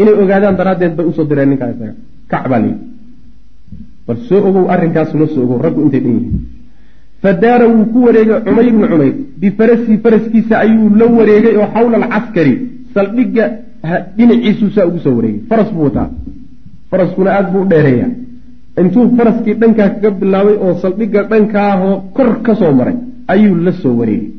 [0.00, 1.94] inay ogaadaan daraaddeed bay u soo direen ninkaa isaga
[2.30, 2.84] kac baa layidhi
[4.06, 6.36] bal soo ogow arrinkaasuna soo ogow raggu intay dhan yihiin.
[7.22, 12.54] Fadaara wuu ku wareegay cumayr ibnu cumayr bifarasii faraskiisa ayuu la wareegay oo xawla alcaskari
[12.94, 13.44] saldhigga
[14.16, 15.40] dhinaciisuu saa ugu soo wareegay.
[15.50, 16.08] Faras buu wataa.
[16.90, 18.10] Faraskuna aada buu u dheereeyaa.
[18.80, 22.96] Intuu faraskii dhankaa kaga bilaabay oo saldhigga dhankaahoo kor ka soo maray
[23.34, 24.30] ayuu la soo wareegay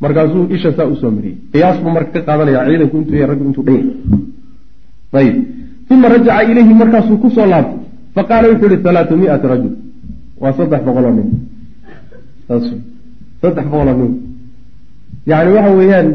[0.00, 1.36] markaasuu isha saa u soo mariyey.
[1.52, 3.82] Qiyaas buu marka ka qaadanaya ciidanku intuu y raggu intuu dhan
[5.18, 5.36] ayib.
[5.90, 7.80] Uma rajaca ilayhi markaasuu ku soo laabtay.
[8.14, 9.74] Faqaala wuxuu yihi halaatu miati rajul.
[10.40, 11.28] Waa saddex boqol oo nin.
[13.42, 14.12] Saddex boqol oo nin.
[15.30, 16.08] Yacni waxa weeyaan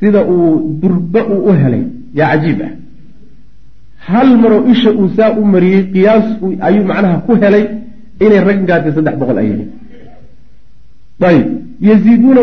[0.00, 1.84] sida uu durba uu u helay
[2.18, 2.72] yaa cajiib ah.
[4.08, 6.26] Hal maroo isha uu saa u mariyey qiyaas
[6.66, 7.64] ayuu macnaha ku helay
[8.24, 9.70] inay raggaasi saddex boqol ay yihiin
[11.30, 11.46] ayib
[11.88, 12.40] yaziiduuna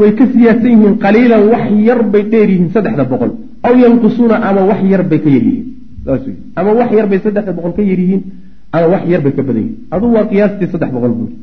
[0.00, 3.30] way ka siyaadsan yihiin qaliilan wax yar bay dheer yihiin saddexda boqol.
[3.66, 5.66] Aw yanqusuuna ama wax yar bay ka yar yihiin.
[6.04, 8.22] Saas wey ama wax yar bay saddexda boqol ka yar yihiin
[8.72, 9.76] ama wax yar bay ka badan yihiin.
[9.94, 11.34] Adugu waa qiyaastii saddex boqol buuri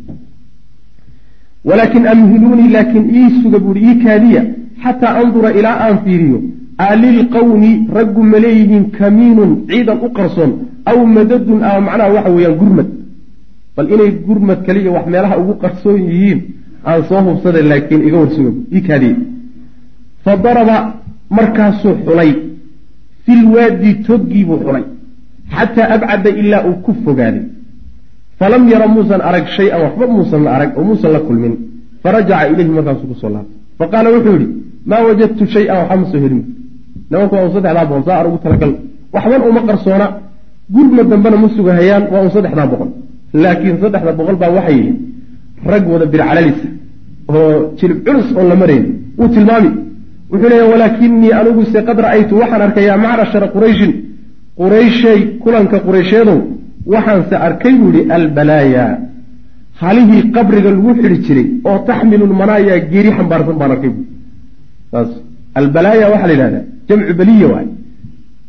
[1.65, 4.41] walaakin amhiluunii laakiin ii suga buuri ii kaadiya
[4.83, 6.39] xataa andura ilaa aan fiiriyo
[6.77, 10.51] alilqawmi raggu ma leeyihiin kamiinun ciidan u qarsoon
[10.91, 12.87] aw madadun ama macnaha waxa weeyaan gurmad
[13.81, 16.39] bal inay gurmad kaliya wax meelaha ugu qarsoon yihiin
[16.85, 19.15] aan soo hubsada laakiin iga warsuga ii
[20.23, 20.77] fa daraba
[21.37, 22.31] markaasuu xulay
[23.25, 24.85] filwaadi toggiibuu xulay
[25.55, 27.45] xataa abcada ilaa uu ku fogaaday.
[28.39, 31.53] Falam yara muusan arag shay-an waxba muusan arag oo muusan la kulmin.
[32.03, 33.57] Farajaca ilayhi markaasuu ku soo laabtay.
[33.79, 34.47] Faqaala wuxuu yihi
[34.89, 36.43] maa wajadtu shay-an waxba soo helin.
[37.09, 38.71] Nimanku waa un saddexdaa boqol saa ar ugu talagal
[39.13, 40.07] waxban uma qarsoona.
[40.75, 42.90] Gurma dambena ma sugahayaan waa un saddexdaa boqol
[43.43, 44.91] laakiin saddexda boqol baa waxay yihi
[45.71, 46.67] rag wada bircalalisa
[47.33, 48.85] oo jilib culus oon la marayn
[49.19, 49.71] wuu tilmaami.
[50.31, 53.91] Wuxuu leeya walaakinii aniguse qad ra'aytu waxaan arkay yaa macrashara qurayshin.
[54.59, 56.37] Qurayshay kulanka quraysheedow
[56.93, 58.85] waxaanse arkay buu yihi albalaaya.
[59.81, 64.05] Halihii qabriga lagu xidhi jiray oo taxmilu lmanaaya geeri xambaarsan baan arkay bui
[64.91, 65.09] saas
[65.59, 67.67] albalaaya waxaa la yidhahdaa jamcu beliya waay.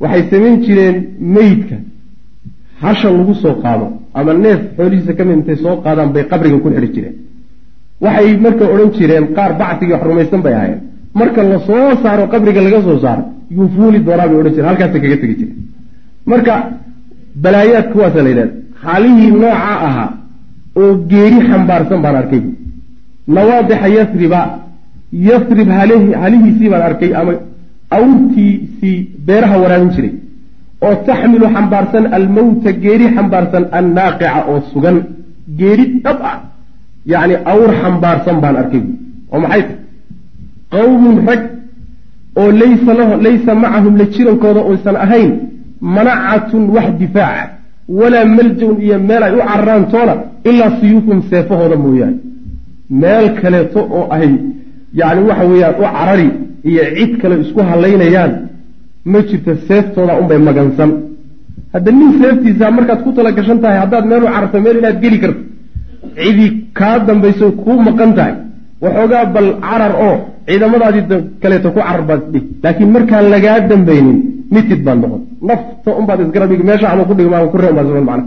[0.02, 0.96] Waxay samayn jireen
[1.36, 1.76] meydka
[2.82, 3.86] hasha lagu soo qaado
[4.18, 7.14] ama neef xoolihiisa ka mid intay soo qaadaan bay qabriga ku xidhi jireen.
[8.04, 10.80] Waxay marka odhan jireen qaar bacsigii wax rumaysan bay ahaayeen.
[11.20, 13.22] Marka la soo saaro qabriga laga soo saaro
[13.56, 15.58] yuu fuuli doonaa bay odhan jireen halkaasay kaga tegi jireen.
[16.30, 16.54] Marka
[17.44, 18.52] balaayaad kuwaasa la yidhahda
[18.84, 20.08] halihii nooca ahaa
[20.80, 22.42] oo geeri xambaarsan baan arkay.
[23.36, 24.40] Nawaadixa yasriba
[25.28, 25.68] yasrib
[26.22, 27.32] halihiisii baan arkay ama
[27.96, 30.12] awrtiisii beeraha waraabin jiray
[30.86, 34.96] oo taxmilu xambaarsan almowta geeri xambaarsan annaaqica oo sugan.
[35.58, 36.38] Geeri dhab ah.
[37.12, 38.82] Yacni awr xambaarsan baan arkay.
[39.32, 39.62] Oo maxay?
[39.62, 39.76] Tahy
[40.72, 41.42] qawmun rag
[42.40, 45.30] oo laysa lahu laysa macahum la jirankooda uysan ahayn
[45.96, 47.44] manacatun wax difaaca
[47.98, 50.14] walaa malja-un iyo meel ay u cararaan toona
[50.50, 52.16] ilaa siyuufum seefahooda mooyaane.
[53.00, 54.28] Meel kaleeto oo ay
[55.00, 56.28] yacni waxa weeyaan u carari
[56.70, 58.32] iyo cid kale isku halaynayaan
[59.04, 60.90] ma jirto seeftooda unbay magansan.
[61.74, 65.18] Hadda nin seeftiisa markaad ku tala gashan tahay haddaad meel u cararto meel inaad geli
[65.22, 65.40] karto
[66.16, 66.46] cidi
[66.78, 68.34] kaa dambayso kuu maqan tahay.
[68.82, 70.14] Waxoogaa bal carar oo
[70.46, 71.04] ciidamadaadii
[71.42, 72.44] kaleeto ku carar baad dhig.
[72.62, 74.18] Laakiin markaan lagaa dambaynin
[74.54, 75.22] mitid baad noqon.
[75.48, 78.22] Nafta unbaad isgarabig meesha ama ku dhigma ama ku reeb baad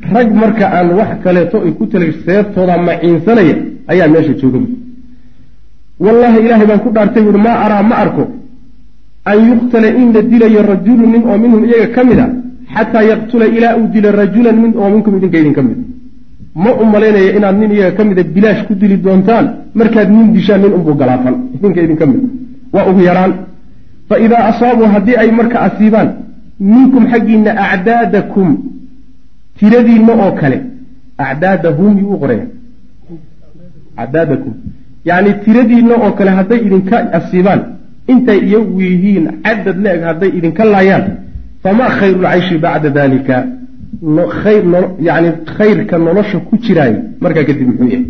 [0.00, 3.56] rag marka aan wax kaleeto ay ku tala seeftooda maciinsanaya
[3.90, 4.60] ayaa meesha jooga
[6.04, 8.24] wallaahi ilaahay baan ku dhaartay buuhi maa araa ma arko
[9.30, 12.26] an yuqtala in la dilayo rajulu nin oo minhum iyaga ka mid a
[12.74, 15.78] xataa yaqtula ilaa uu dilo rajulan min oo minkum idinka idin ka mid
[16.64, 19.46] ma u malaynaya inaad nin iyaga ka mida bilaash ku dili doontaan
[19.78, 22.20] markaad nin dishaan nin unbuu galaafan idinka idinka mid
[22.74, 23.32] waa ugu yaraan
[24.08, 26.08] fa idaa asaabuu haddii ay marka asiibaan
[26.72, 28.48] minkum xaggiina acdaadakum
[29.58, 30.58] tiradiinna oo kale
[31.28, 32.46] acdaadahum yuu u qoraya
[34.02, 34.52] acdaadakum
[35.08, 37.60] yacni tiradiinna oo kale hadday idinka asiibaan
[38.12, 41.04] intay iyagu yihiin cadad le-eg hadday idinka laayaan
[41.62, 43.36] famaa khayru lcayshi bacda dalika
[45.08, 48.04] yani khayrka nolosha ku jiraay markaa kadib muxuu yahay.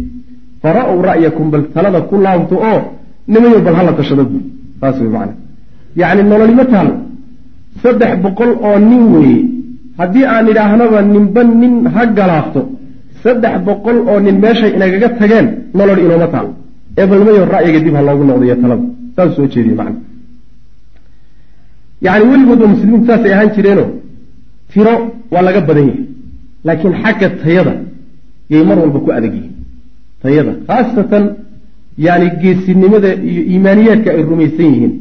[0.63, 2.81] Fara-w ra'yakum bal talada ku laabto oo
[3.33, 4.47] nimayo bal hala tashada buuri
[4.81, 5.35] saas wey macana
[6.01, 6.95] yacni nololima taalo
[7.83, 9.41] saddex boqol oo nin weeye.
[9.99, 12.61] Haddii aan idhaahnaba ninba nin ha galaafto
[13.23, 15.47] saddex boqol oo nin meeshay inagaga tageen
[15.79, 16.51] nolol inooma taalo
[16.99, 18.87] ee bal nimayo ra'yiga dib ha loogu noqdayo talada
[19.19, 19.99] saas soo jeediye macana
[22.07, 23.89] yacni weligoodba muslimiintu saasay ahaan jireenoo
[24.73, 24.95] tiro
[25.33, 26.05] waa laga badan yahay
[26.67, 27.73] laakiin xagga tayada
[28.53, 29.55] yay mar walba ku adag yihiin.
[30.23, 31.25] Tayada khaasatan
[32.07, 34.93] yani geesinimada iyo iimaaniyaadka ay rumaysan yihiin.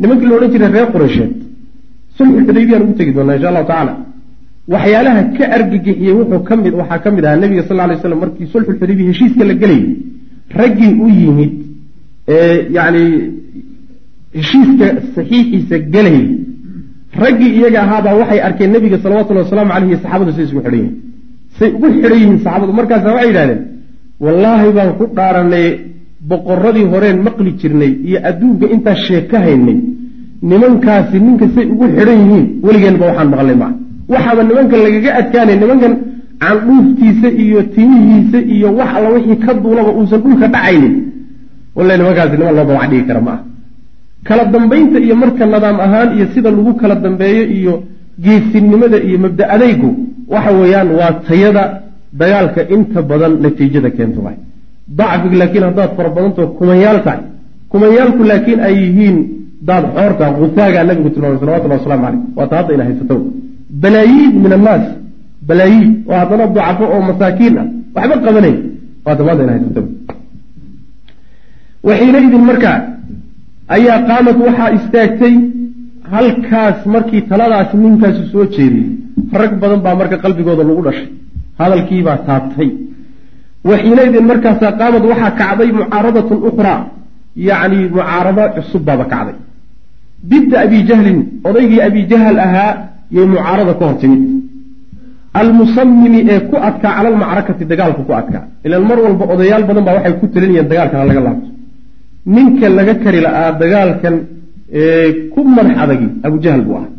[0.00, 1.32] Nimankii la odhan jiray reer qureysheed
[2.16, 3.92] sulxu xudaybiyaan ugu tegi doonaa insha allahu tacaala
[4.74, 8.46] waxyaalaha ka argagixiyey wuxuu ka mid waxaa ka mid ahaa nebiga sal lay slam markii
[8.52, 9.84] sulxu xudaybiya heshiiska la gelayay
[10.60, 11.52] raggii u yimid
[12.78, 13.02] yani
[14.34, 16.26] heshiiska saxiixiisa gelayay
[17.22, 20.94] raggii iyaga ahaabaa waxay arkeen nebiga salawatullhi wasalaamu caleyh iyo saxaabadu say isugu xidhan yihiin
[21.58, 22.72] say ugu xidhan yihiin saxaabadu.
[22.78, 23.60] Markaasa waxay yidhahdeen
[24.24, 25.66] wallaahi baan ku dhaaranay
[26.30, 29.78] boqoradii horeen maqli jirnay iyo adduunka intaa sheeka haynay
[30.50, 33.72] nimankaasi ninka say ugu xidhan yihiin weligeenba waxaan maqlay maa
[34.12, 35.92] waxaaba nimankan lagaga adkaanay nimankan
[36.44, 40.94] candhuuftiisa iyo timihiisa iyo wax alla wixii ka duulaba uusan dhulka dhacaynin
[41.78, 43.40] walle nimankaasi niman loo bawac dhigi kara ma ah
[44.28, 47.74] kala dambaynta iyo marka nadaam ahaan iyo sida lagu kala dambeeyo iyo
[48.24, 49.90] geesinimada iyo mabda adaygu
[50.32, 51.62] waxa weeyaan waa tayada
[52.20, 54.38] dagaalka inta badan natiijada keento waay
[54.98, 57.20] dacfiga laakiin haddaad fara badantao kumanyaal tahay.
[57.72, 59.16] Kumanyaalku laakiin ay yihiin
[59.68, 63.16] daad xoorta husaagaa nabigu tilmaamay salawatullah waslamu caleyh waata hadda ina haysato.
[63.82, 64.84] Balaayiin min annaas
[65.48, 67.66] balaayiin oo haddana ducafo oo masaakiin ah.
[67.94, 68.54] Waxba qabanay
[69.06, 69.82] waata maanta ina haysato
[71.86, 72.78] waxiinaidin markaa
[73.76, 75.34] ayaa qaamad waxaa istaagtay
[76.12, 78.88] halkaas markii taladaas ninkaasu soo jeediyey
[79.40, 81.08] rag badan baa marka qalbigooda lagu dhashay
[81.60, 82.68] hadalkiibaa taabtay.
[83.68, 86.80] Waxiinaidin markaasaa qaamad waxaa kacday mucaaradatun ukhraa
[87.48, 89.36] yacni mucaarado cusub baaba kacday.
[90.30, 92.70] Didda abi jahlin odaygii abi jahal ahaa
[93.16, 94.22] yay mucaarada ka hor timid
[95.40, 98.44] almusamimi ee ku adkaa cala almacrakati dagaalka ku adkaa.
[98.66, 101.48] Ilaan mar walba odayaal badan baa waxay ku talinayeen dagaalkan laga laabto
[102.34, 104.14] ninka laga kari la'aa dagaalkan
[105.32, 106.90] ku madax adagi abujahal buu ahaa.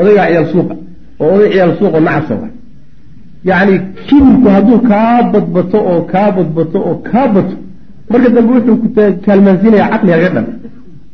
[0.00, 0.74] Odaygaa ciyaal suuqa
[1.22, 2.48] oo oday ciyaal suuqoo nacasa wa
[3.50, 3.74] yacni
[4.06, 7.54] kibirku hadduu kaa badbato oo kaa badbato oo kaa bato
[8.10, 8.88] marka dambe wuxuu ku
[9.26, 10.46] kaalmaansiinayaa caqli haga dhan.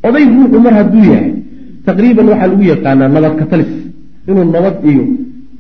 [0.07, 1.31] Oday ruuxu mar hadduu yahay
[1.87, 3.71] taqriiban waxaa lagu yaqaanaa nabad katalis
[4.29, 5.05] inuu nabad iyo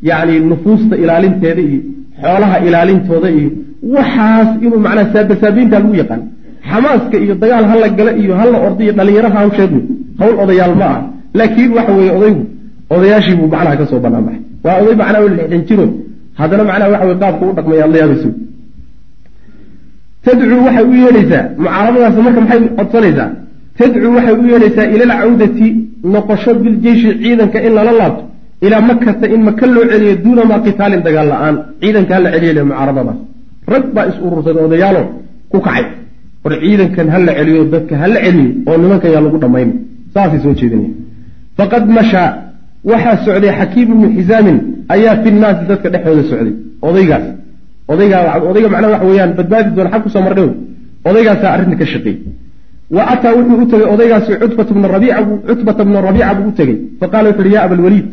[0.08, 1.80] yacni nufuusta ilaalinteeda iyo
[2.22, 3.50] xoolaha ilaalintooda iyo
[3.96, 6.22] waxaas inuu macnaha saabasaabeyntaa lagu yaqaan
[6.70, 9.78] xamaaska iyo dagaal hala gala iyo hala orda iyo dhalinyaraha hawsheedu
[10.20, 11.00] hawl odayaal ma ah
[11.38, 12.42] laakiin waxa weeye odaygu
[12.94, 15.86] odayaashii buu macnaha ka soo banaan baxay waa oday macnaha lixdan jiro
[16.40, 18.30] haddana macnaha waxa weye qaabka u dhaqmaya alla yaabayso
[20.24, 23.28] tadcuu waxay u yeedhaysaa mucaaradadaas marka maxay codsanaysaa?
[23.78, 25.66] Tadcuu waxay u yeedhaysaa ila alcawdati
[26.14, 28.22] noqosho biljeyshi ciidanka in lala laabto
[28.66, 31.54] ilaa makata in maka loo celiyo duuna maa qitaalin dagaal la'aan.
[31.82, 33.18] Ciidanka hala celiyo mucaaradadaas.
[33.72, 35.02] Rag baa is urursaday odayaalo
[35.52, 35.84] ku kacay
[36.44, 39.70] war ciidankan hala celiyo dadka hala celiyo oo nimankan yaa lagu dhammayn.
[40.14, 40.92] Saasay soo jeedinaya
[41.58, 42.28] faqad mashaa
[42.90, 44.58] waxaa socday xakiim ibnu xisaamin
[44.94, 46.54] ayaa fi nnaasi dadka dhexdooda socday.
[46.88, 47.26] Odaygaas
[47.92, 50.48] odaygaa odayga macnaha waxa weeyaan badbaadi doona xag ku soo mardhow
[51.08, 52.18] odaygaasaa arrinta ka shaqeeyey
[52.96, 56.52] wa ataa wuxuu u tegey odaygaasi cutbata bna rabiica buu cutbata bna rabiica buu u
[56.58, 58.10] tegey faqala wuxu uhi ya abalwaliid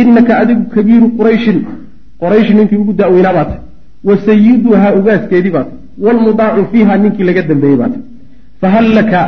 [0.00, 1.58] inaka adigu kabiiru qurayshin
[2.22, 3.60] qoraysh ninkii ugu da'weynaa baa tay
[4.08, 8.02] wa sayiduhaa ugaaskeedii baa tay waalmudaacu fiiha ninkii laga dambeeyey baa tay
[8.60, 9.20] fahal laka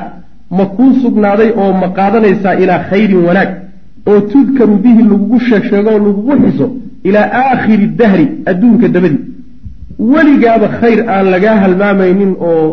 [0.58, 3.50] ma kuu sugnaaday oo ma qaadanaysaa ilaa khayrin wanaag
[4.10, 6.66] oo tudkaru bihi lagugu sheegsheego oo lagugu xiso
[7.08, 9.22] ilaa aakhiri dahri adduunka dabadii
[10.12, 12.64] weligaaba khayr aan lagaa halmaamaynin oo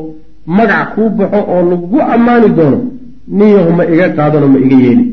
[0.58, 2.80] magac kuu baxo oo lagugu ammaani doono
[3.40, 5.06] ninyahu ma iga qaadano ma iga yeeli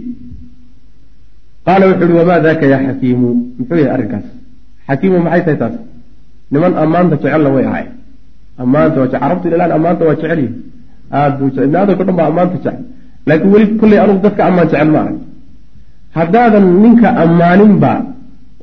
[1.66, 4.26] qaala wuxu uhi wamaa daaka yaa xakiimu muxuu yahay arrinkaas
[4.88, 5.74] xakiimu maxay tahay taas
[6.52, 7.86] niman ammaanta jecelna way ahay
[8.62, 10.54] ammaanta waa carabtu ilaan ammaanta waa jecel yihi
[11.18, 12.76] aad buu ibni aadamka dhan baa ammaanta jecel.
[13.28, 15.18] Laakiin weli kolley anugu dadka ammaan jecel ma arag
[16.16, 17.92] haddaadan ninka ammaaninba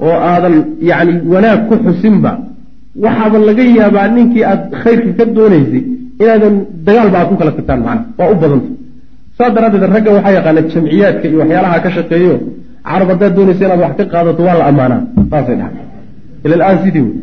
[0.05, 0.55] oo aadan
[0.89, 2.31] yacni wanaag ku xusinba
[3.03, 5.83] waxaaba laga yaabaa ninkii aad khayrka ka doonaysay
[6.21, 6.55] inaadan
[6.87, 8.69] dagaalba aad ku kala tagtaan macana waa u badanta
[9.37, 12.35] saas daraaddeed ragga waxaa yaqaana jamciyaadka iyo waxyaalaha ka shaqeeyo
[12.89, 15.01] carab haddaad doonaysa inaad wax ka qaadato waa la ammaanaa.
[15.31, 15.71] Saasay dhaha
[16.45, 17.13] ila alaan sidii wey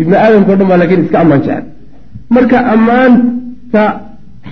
[0.00, 1.64] ibni aadamka o dhan baa laakiin iska ammaan jecel.
[2.34, 3.82] Marka ammaanta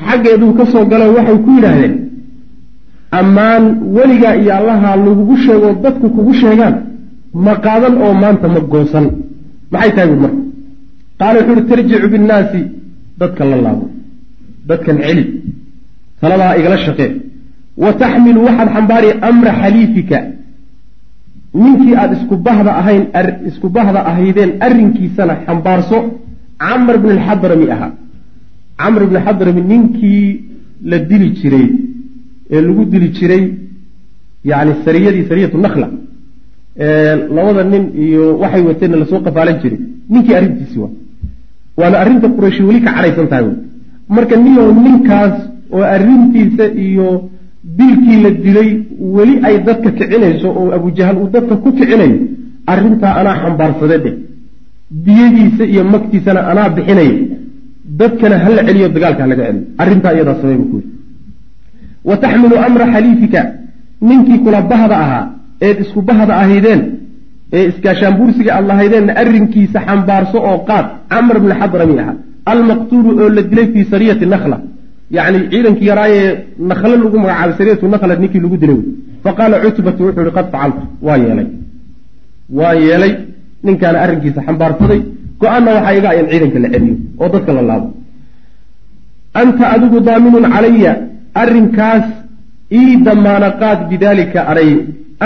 [0.07, 1.95] xaggeeduu ka soo galo waxay ku yidhaahdeen
[3.21, 3.65] ammaan
[3.97, 6.75] weligaa iyo allaha lagugu sheego dadku kugu sheegaan
[7.45, 9.07] ma qaadan oo maanta ma goosan
[9.73, 10.41] maxay tahay buui marka
[11.21, 12.61] qaala wuxu uhi tarjicu binnaasi
[13.21, 13.87] dadka la laabo
[14.69, 15.25] dadkan celi
[16.21, 17.09] taladaa igala shaqee
[17.83, 20.19] wa taxmilu waxaad xambaari amra xaliifika
[21.55, 23.05] ninkii aada isku bahda ahayn
[23.51, 25.99] isku bahda ahaydeen arrinkiisana xambaarso
[26.65, 27.91] camr bn alxadrami ahaa
[28.81, 30.25] camr bn xadrami ninkii
[30.91, 31.67] la dili jiray
[32.55, 33.45] ee lagu dili jiray
[34.51, 35.89] yani sariyadii sariyatu nakhla
[37.37, 39.79] labada nin iyo waxay wateenna la soo qafaalan jiray.
[40.13, 40.91] Ninkii arrintiisii waa.
[41.77, 43.47] Waana arrinta qurayshi weli ka cadhaysan tahay.
[44.09, 45.35] Marka niyow ninkaas
[45.77, 47.31] oo arrintiisa iyo
[47.65, 48.71] dilkii la dilay
[49.17, 52.19] weli ay dadka kicinayso oo abujahal uu dadka ku kicinayo
[52.73, 54.15] arrintaa anaa xambaarsade dheh
[55.07, 57.15] diyadiisa iyo magtiisana anaa bixinaya
[58.01, 59.65] dadkana hala celiyo dagaalka halaga celiyo.
[59.83, 60.91] Arrintaa iyadaa samey buu ku yidhi.
[62.09, 63.41] Wa taxmilu amra xaliifika.
[64.09, 65.25] Ninkii kula bahda ahaa
[65.67, 66.81] eed isku bahda ahaydeen
[67.53, 72.15] ee iskaashaanbuursiga aad lahaydeenna arrinkiisa xambaarso oo qaad camr bni xadrami ahaa.
[72.53, 74.57] Almaqtuulu oo la dilay fii sariyati nakhla
[75.17, 76.31] yacni ciidankii yaraayee
[76.71, 78.81] nakhle lagu magacaabay sariyatu nakhla ninkii lagu dilay
[79.25, 81.49] faqaala cutbatu wuxuu ihi qad facaltu waa yeelay
[82.59, 83.13] waa yeelay
[83.67, 85.01] ninkaana arrinkiisa xambaarsaday
[85.41, 87.89] go'aanna waxaa iga ayan ciidanka la celiyo oo dadka la laabo
[89.41, 90.93] anta adigu daaminun calaya
[91.43, 92.07] arrinkaas
[92.81, 94.71] ii damaana qaad bidaalika aray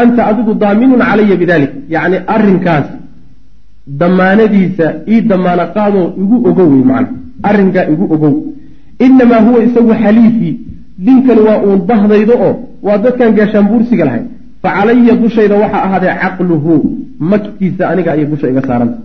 [0.01, 2.87] anta adigu daaminun calaya bidalik yacni arrinkaas
[4.01, 7.09] damaanadiisa ii damaana qaadoo igu ogow wey macana
[7.49, 8.35] arrinkaa igu ogow
[9.07, 10.55] inamaa huwa isagu xaliifii
[11.07, 12.55] dinkani waa uun bahdaydo oo
[12.87, 14.25] waa dadkan gaashaanbuursiga lahay
[14.63, 16.75] fa calaya dushayda waxaa ahaadee caqluhu
[17.31, 18.99] magtiisa aniga ayay dusha iga saaranta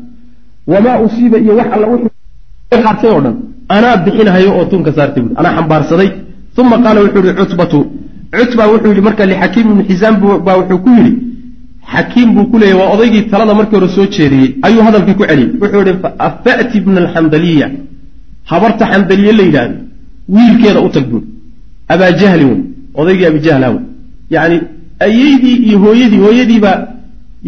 [0.68, 1.88] wamaa usiiba iyo wax alla
[2.84, 3.36] qaatay oo dhan
[3.76, 6.10] anaa bixinhayo oo tunka saartay buui anaa xambaarsaday
[6.62, 7.80] uma qaala wuxuu yihi cutbatu
[8.38, 11.14] cutba wuxuu yihi marka lixakiim ibni xisaam baa wuxuu ku yidhi
[11.94, 15.50] xakiim buu ku leeyay waa odaygii talada markii hore soo jeediyey ayuu hadalkii ku celiyey
[15.62, 16.00] wuxuu yihi
[16.46, 17.68] fa'ti bna alxandaliya
[18.52, 19.78] habarta xandaliye la yidhaahdo
[20.36, 21.24] wiilkeeda u tag buui
[21.94, 22.60] abaajahli wey
[23.02, 23.82] odaygii abijahla wey
[24.36, 24.58] yani
[25.08, 26.78] ayeydii iyo hooyadii hooyadiibaa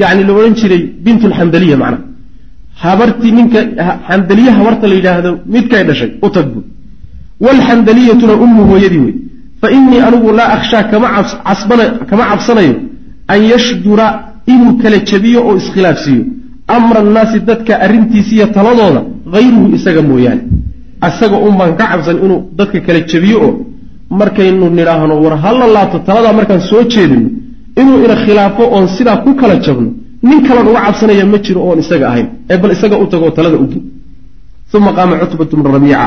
[0.02, 2.04] yani la odhan jiray bint lxandaliya macnaha
[2.84, 3.60] habartii ninka
[4.08, 6.65] xandaliye habarta la yidhaahdo midkay dhashay u tag buui
[7.46, 9.15] wlxandaliyatuna ummu hooyadii wey.
[9.62, 10.84] Fa inii anigu laa akhshaa
[12.10, 12.76] kama cabsanayo
[13.34, 14.08] an yashdura
[14.54, 16.24] inuu kala jabiyo oo iskhilaafsiiyo
[16.68, 19.02] amra annaasi dadka arrintiisiiyo taladooda
[19.34, 20.44] hayruhu isaga mooyaane
[21.08, 23.52] isaga un baan ka cabsan inuu dadka kala jabiyo oo
[24.20, 27.30] markaynu nidhaahno war halla laabto taladaa markaan soo jeedino
[27.82, 29.90] inuu ina khilaafo oon sidaa ku kala jabno
[30.30, 33.58] nin kalan uga cabsanaya ma jiro oon isaga ahayn ee bal isaga u tagoo talada
[33.64, 33.80] ugi
[34.78, 36.02] uma qaama cutbatu bnu rabiica.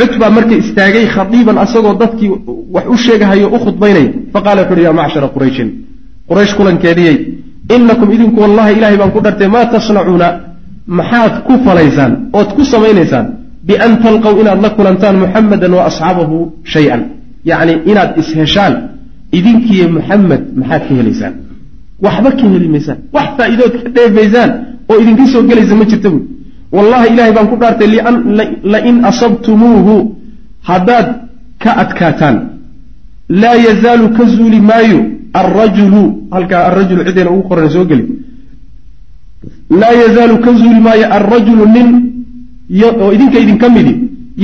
[0.00, 2.30] Cutba marka istaagay khadiiban asagoo dadkii
[2.74, 5.68] wax u sheegahayo u khudbaynaya faqala wuxu uhi yaa macshara qurayshin
[6.28, 7.16] quraysh kulankeediyey
[7.74, 10.28] inakum idinku wallahi ilahay baan ku dhartay maa tasnacuuna
[10.98, 13.26] maxaad ku falaysaan ood ku samaynaysaan
[13.68, 16.36] bian talqow inaad la kulantaan muxamedan wa asxaabahu
[16.74, 17.02] shay-an
[17.50, 18.74] yacni inaad isheshaan
[19.38, 21.34] idinkiiyo muxamed maxaad ka helaysaan
[22.04, 24.50] waxba ka heli maysaan wax faa'iidood ka dheefaysaan
[24.90, 26.24] oo idinka soo gelaysa ma jirta buui
[26.76, 27.88] wallahi ilahay baan ku dhaartay
[28.74, 29.94] lain asabtumuuhu
[30.70, 31.06] haddaad
[31.62, 32.36] ka adkaataan
[33.42, 35.00] laa yazaalu ka zuuli maayo
[35.40, 36.02] alrajulu
[36.34, 38.04] halkaa alrajulu cideena ugu qoran soo geli
[39.80, 41.88] laa yazaalu ka zuuli maayo alrajulu nin
[43.02, 43.94] oo idinka idinka midi.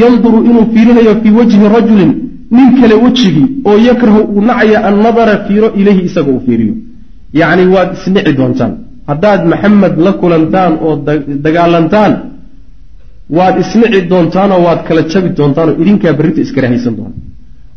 [0.00, 2.12] Yanduru inuu fiirinayo fii wajhi rajulin
[2.56, 6.74] nin kale wejigii oo yakrahu uu nacaya annadara fiiro ilayhi isaga uu fiiriyo
[7.40, 8.72] yacni waad isnici doontaan.
[9.10, 10.94] Haddaad maxamed la kulantaan oo
[11.44, 12.12] dagaalantaan
[13.38, 17.14] waad isnici doontaanoo waad kala jabi doontaanoo idinkaa berrita iskarahaysan doona.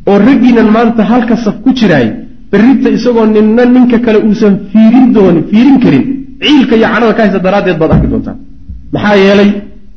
[0.10, 2.08] Oo raggiinan maanta halka saf ku jiraay
[2.52, 6.04] berrita isagoo ninna ninka kale uusan fiirin doonin fiirin karin.
[6.44, 8.38] Ciilka iyo cadhada ka haysa daraaddeed baad arki doontaan.
[8.94, 9.50] Maxaa yeelay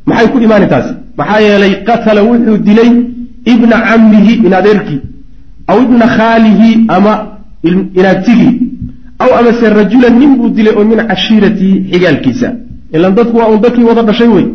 [0.09, 2.91] maxay ku imaani taasi maxaa yeelay qatala wuxuu dilay
[3.53, 5.01] ibna cammihi in adeerkii
[5.71, 7.13] aw ibna khaalihi ama
[8.01, 8.53] inaagtigii
[9.23, 12.49] aw amase rajulan nin buu dilay oo min cashiiratii xigaalkiisa.
[12.95, 14.47] Ilan dadku waa un dadkii wada dhashay wey.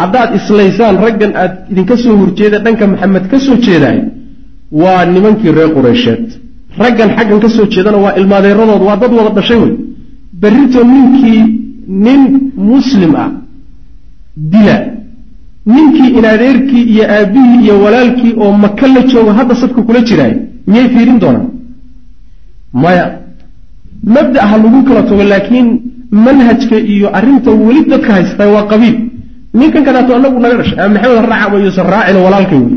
[0.00, 3.98] Haddaad islaysaan raggan aad idinka soo horjeeda dhanka maxamed ka soo jeedaay
[4.82, 6.24] waa nimankii reer qureysheed.
[6.82, 9.72] Raggan xaggan ka soo jeedana waa ilmaadeeradood waa dad wada dhashay wey.
[10.42, 11.40] Berrito ninkii
[12.06, 12.22] nin
[12.70, 13.28] muslim ah
[14.52, 14.76] dila
[15.74, 20.34] ninkii inadeerkii iyo aabbihii iyo walaalkii oo maka la joogo hadda safka kula jiraay
[20.66, 21.48] miyay fiirin doonaan?
[22.72, 23.04] Maya
[24.14, 25.68] mabda ha lagu kala tago laakiin
[26.10, 28.96] manhajka iyo arrinta weli dadka haystaa waa qabiil.
[29.58, 32.76] Ninkan kadaato anagu naga dhashay ama maxamed haraaca yuusan raacino walaalkay wey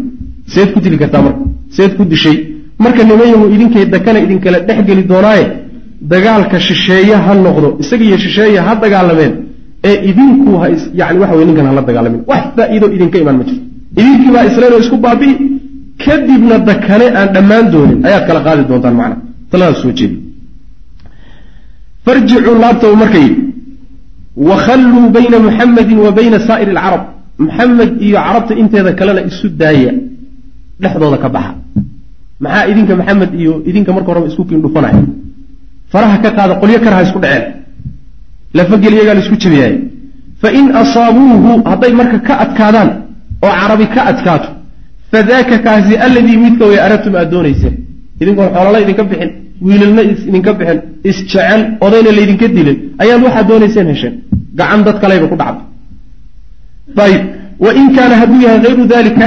[0.53, 1.43] seed ku dili kartaa marka
[1.75, 2.37] seed ku dishay.
[2.83, 5.45] Marka niman yahu idinkay dakana idinkala dhex geli doonaaye.
[6.11, 9.33] Dagaalka shisheeye ha noqdo isaga iyo shisheeye ha dagaalameen
[9.89, 10.51] ee idinku
[10.99, 13.63] yani waxa wey ninkan hala dagaalamin wax faa'iido idinka imaan ma jirto.
[13.99, 15.33] Idinkii baa islayn isku baabi'i
[16.03, 19.15] kadibna dakane aan dhammaan doonin ayaad kala qaadi doontaan macna
[19.51, 20.15] taladaas soo jeedi.
[22.05, 23.37] Farjicuu laabtaba marka yidhi
[24.49, 27.03] wakhalluu bayna muxamedin wa bayna saa'iri alcarab.
[27.45, 29.91] Maxamed iyo carabta inteeda kalena isu daaya
[30.81, 31.51] dhexdooda ka baxa.
[32.43, 35.01] Maxaa idinka maxamed iyo idinka marka horeba isku kiindhufanaya
[35.91, 37.43] faraha ka qaada qolyo karaha isku dhaceen
[38.57, 39.75] lafagel iyagaa la isku jabiyaay
[40.41, 42.89] fain asaabuuhu hadday marka ka adkaadaan
[43.45, 44.49] oo carabi ka adkaato
[45.11, 47.75] fadaaka kaasi alladii midka way aradtum aad doonayseen.
[48.21, 49.31] Idinkoon xoolala idinka bixin
[49.67, 50.79] wiilalna idinka bixin
[51.09, 54.13] isjecel odayna laydinka dilin ayaad waxaad doonayseen hesheen
[54.59, 55.61] gacan dad kalayba ku dhacdo
[57.05, 57.21] ayib
[57.65, 59.25] wain kaana hadduu yahay hayru dalika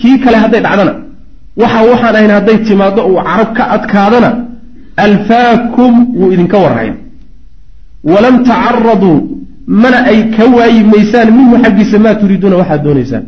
[0.00, 0.94] kii kale hadday dhacdana
[1.62, 4.30] waxa waxaan ahayn hadday timaado uu carab ka adkaadana
[5.06, 6.94] alfaakum wuu idinka warraya
[8.12, 9.16] walam tacaraduu
[9.82, 13.24] mana ay ka waayi maysaan minhu xaggiisa maa turiiduuna waxaad doonaysaan.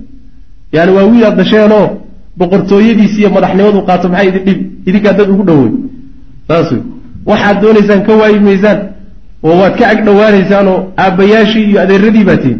[0.76, 1.86] Yani waa wiil aad dasheenoo
[2.38, 5.70] boqortooyadiisi iyo madaxnimadu qaato maxay idin dhibi idinkaa dad ugu dhowey
[6.48, 6.82] saas wey
[7.30, 8.78] waxaad doonaysaan ka waayi maysaan
[9.46, 12.58] oo waad ka ag dhowaanaysaan oo aabbayaashii iyo adeeradii baa tihin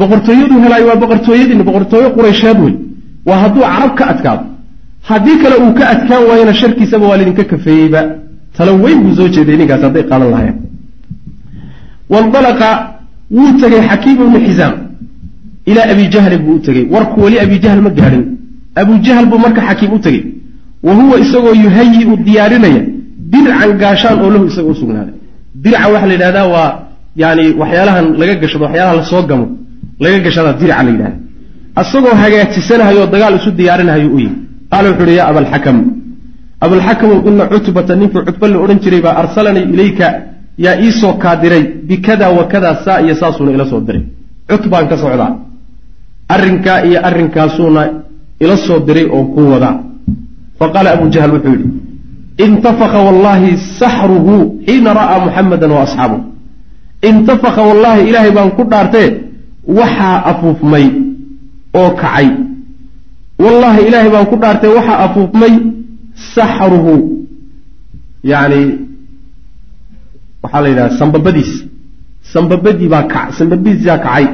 [0.00, 2.74] boqortooyaduu helaayo waa boqortooyadiina boqortooyo quraysheed wey
[3.28, 4.44] waa hadduu carab ka adkaado.
[5.08, 8.00] Haddii kale uu ka adkaan waayona sharkiisaba waa laydinka kafeeyeyba
[8.56, 10.56] talo weyn buu soo jeeday ninkaas hadday qaadan lahayen
[12.14, 12.68] wandalaqa
[13.36, 14.74] wuu tegay xakiim ibnu xisaam.
[15.70, 16.84] Ilaa abi jahlin buu u tegey.
[16.94, 18.24] Warku weli abi jahl ma gaadhin.
[18.82, 20.22] Abu jahl buu marka xakiim u tegey.
[20.86, 22.82] Wa huwa isagoo yuhayi-u diyaarinaya
[23.32, 25.14] dircan gaashaan oo lahu isaga u sugnaaday.
[25.64, 26.70] Dirca waxaa la yidhahdaa waa
[27.22, 29.46] yani waxyaalahan laga gashado waxyaalaha la soo gamo
[30.04, 31.18] laga gashadaa dirca la yidhahda
[31.82, 34.36] isagoo hagaajisanahayo dagaal isu diyaarinahayo u yimi
[34.70, 35.76] qaala wuxu uhi ya abalxakam
[36.64, 40.06] abalxakamow ina cutbata ninkii cutba la odhan jiray baa arsalanii ilayka
[40.64, 44.02] yaa iisoo kaadiray bikada wa kada saa iyo saasuuna ila soo diray.
[44.48, 45.32] Cutbaan ka socdaa.
[46.34, 47.82] Arrinkaa iyo arrinkaasuuna
[48.40, 49.74] ila soo diray oo ku wadaa.
[50.58, 51.68] Faqaala abu jahl wuxuu yidhi
[52.44, 53.50] intafaka wallahi
[53.80, 54.34] saxruhu
[54.66, 56.20] xiina ra'aa muxamadan wa asxaabuh
[57.08, 59.08] intafaka wallahi ilaahay baan ku dhaartee
[59.78, 60.86] waxaa afuufmay
[61.80, 62.28] oo kacay.
[63.44, 65.52] Wallaahi ilaahay baan ku dhaartay waxaa afuufmay
[66.34, 66.94] saxruhu
[68.32, 68.60] yani
[70.42, 71.52] waxaa la yidhaha sambabadiis.
[72.32, 74.24] Sambabadii baa ka sambabadiisaa kacay.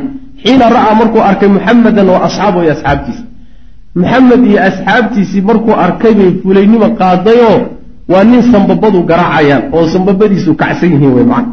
[0.43, 3.25] Xiina ra'aa markuu arkay muxamedan wa asxaabahu iyo asxaabtiisa
[4.01, 7.59] maxamed iyo asxaabtiisii markuu arkay bay fulaynima qaadayoo
[8.13, 11.53] waa nin sambabadu garaacayaan oo sambabadiisu kacsan yihiin wey macana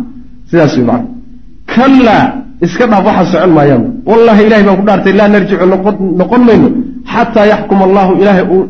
[0.49, 1.07] sidaas wey macana
[1.75, 2.25] kallaa
[2.65, 3.83] iska dhaaf waxaa socon maayaan.
[4.09, 5.65] Wallahi ilahay baan ku dhaartay laa narjicu
[6.21, 6.69] noqon mayno
[7.13, 8.11] xataa yaxkuma allahu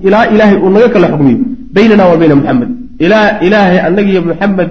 [0.08, 1.38] ilaa ilaahay uu naga kala xukmiyo
[1.76, 2.70] baynana wa bayna muxamed
[3.06, 4.70] ilaa ilaahay annagiyo muxamed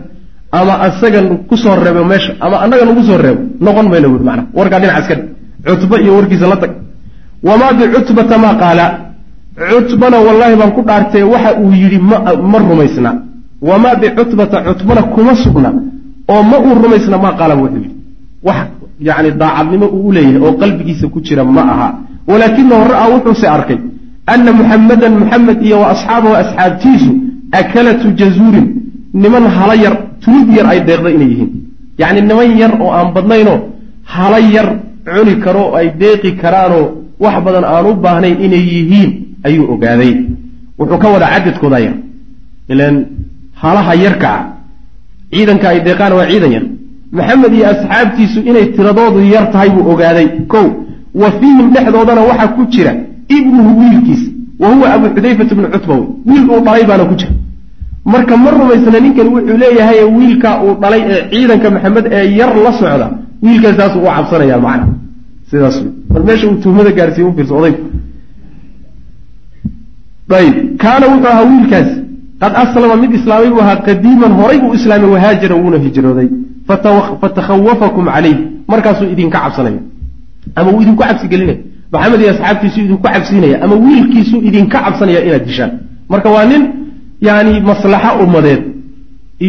[0.52, 4.44] ama asaga ku soo reebo meesha ama annaga nagu soo reebo noqon mayno buuri macana
[4.58, 5.28] warkaa dhinaca iska dhig.
[5.66, 6.70] Cutba iyo warkiisa la tag.
[7.42, 8.84] Wamaa bicutbata maa qaala.
[9.70, 12.16] Cutbana wallahi baan ku dhaartay waxa uu yidhi ma
[12.52, 13.10] ma rumaysna.
[13.68, 15.70] Wamaa bicutbata cutbana kuma sugna.
[16.30, 17.90] Oo ma uu rumaysna maa qaala wuxuu yidhi.
[18.46, 18.56] Wax
[19.00, 21.88] yani daacadnimo uu u leeyahay oo qalbigiisa ku jira ma aha.
[22.30, 23.78] Walaakinahu ra'aa wuxuuse arkay
[24.26, 27.10] ana muxamadan muxamed iyo wa asxaabahu asxaabtiisu
[27.60, 28.66] akalatu jazuurin
[29.14, 31.50] niman hala yar tulid yar ay deeqda inay yihiin.
[32.00, 33.58] Yacni niman yar oo aan badnaynoo
[34.04, 34.68] hala yar
[35.04, 36.84] cuni karo oo ay deeqi karaanoo
[37.20, 39.10] wax badan aan u baahnayn inay yihiin
[39.46, 40.12] ayuu ogaaday.
[40.78, 41.94] Wuxuu ka wadaa cadadkooda yar.
[42.72, 42.94] Ilan
[43.62, 44.44] halaha yarka ah
[45.32, 46.64] ciidanka ay deeqaan waa ciidan yar.
[47.12, 50.26] Maxamed iyo asxaabtiisu inay tiradoodu yar tahay buu ogaaday.
[50.52, 50.66] Kow
[51.14, 52.92] wa fiihim dhexdoodana waxaa ku jira
[53.36, 55.94] ibnuhu wiilkiisa wa huwa abu xudayfata bnu cutba.
[55.94, 57.32] Wey wiil uu dhalay baana ku jira
[58.12, 62.72] marka ma rumaysna ninkan wuxuu leeyahay wiilkaa uu dhalay ee ciidanka maxamed ee yar la
[62.80, 63.06] socda
[63.44, 64.86] wiilkaas saasuu u cabsanaya macna.
[65.50, 67.80] Sidaas wey mar meesha uu tuhmada gaarsiiye u fiirso odaygu
[70.38, 71.88] ayib kaana wuxuu ahaa wiilkaas.
[72.42, 76.28] Qad aslama mid islaamay buu ahaa qadiiman horay buu islaamay wahaajara wuuna hijrooday.
[77.22, 78.36] Fatakhawafakum calayh
[78.72, 79.80] markaasuu idinka cabsanaya.
[80.58, 81.58] Ama wuu idinku cabsi gelinaya.
[81.92, 83.56] Maxamed iyo asxaabtiisuu idinku cabsiinaya.
[83.64, 85.70] Ama wiilkiisuu idinka cabsanaya inaad dishaan.
[86.12, 86.62] Marka waa nin
[87.20, 88.62] yani maslaxo ummadeed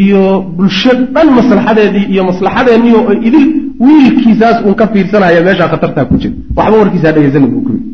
[0.02, 0.24] iyo
[0.58, 3.46] bulsho dhan maslaxadeedii iyo maslaxadeennii oo idil
[3.86, 6.34] wiilkiisaas uun ka fiirsanaya meeshaa khatartaa ku jira.
[6.58, 7.90] Waxba warkiisaa dhegeysan buu ku yidhi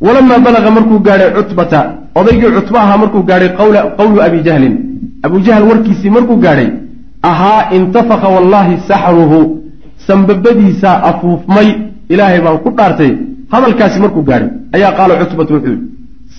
[0.00, 1.80] walamaa balaga markuu gaadhay cutbata
[2.20, 3.50] odaygii cutba ahaa markuu gaadhay
[3.98, 4.74] qawlu abi jahlin.
[5.26, 6.68] Abu jahl warkiisii markuu gaadhay
[7.30, 9.40] ahaa intafaka wallahi saxruhu
[10.06, 11.68] sambabadiisaa afuufmay
[12.12, 13.12] ilaahay baan ku dhaartay
[13.52, 15.78] hadalkaasi markuu gaadhay ayaa qaala cutbatu wuxuu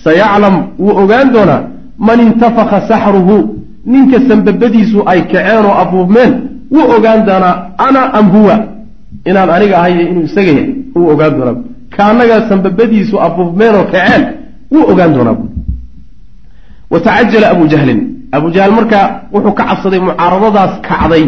[0.04, 1.60] sayaclam wuu ogaan doonaa
[1.98, 3.36] man intafaka saxruhu
[3.92, 6.32] ninka sambabadiisu ay kaceen oo afuufmeen
[6.70, 7.54] wuu ogaan doonaa
[7.86, 8.56] ana am huwa?
[9.28, 11.56] Inaan aniga ahay inuu isaga yahay wuu ogaan doonaa
[11.96, 14.22] kaanaga sambabadiisu afuufmeen oo kaceen
[14.72, 15.36] wuu ogaan doonaa
[16.90, 18.00] wa tacajala abu jahlin.
[18.32, 21.24] Abu jahl markaa wuxuu ka cabsaday mucaaradadaas kacday.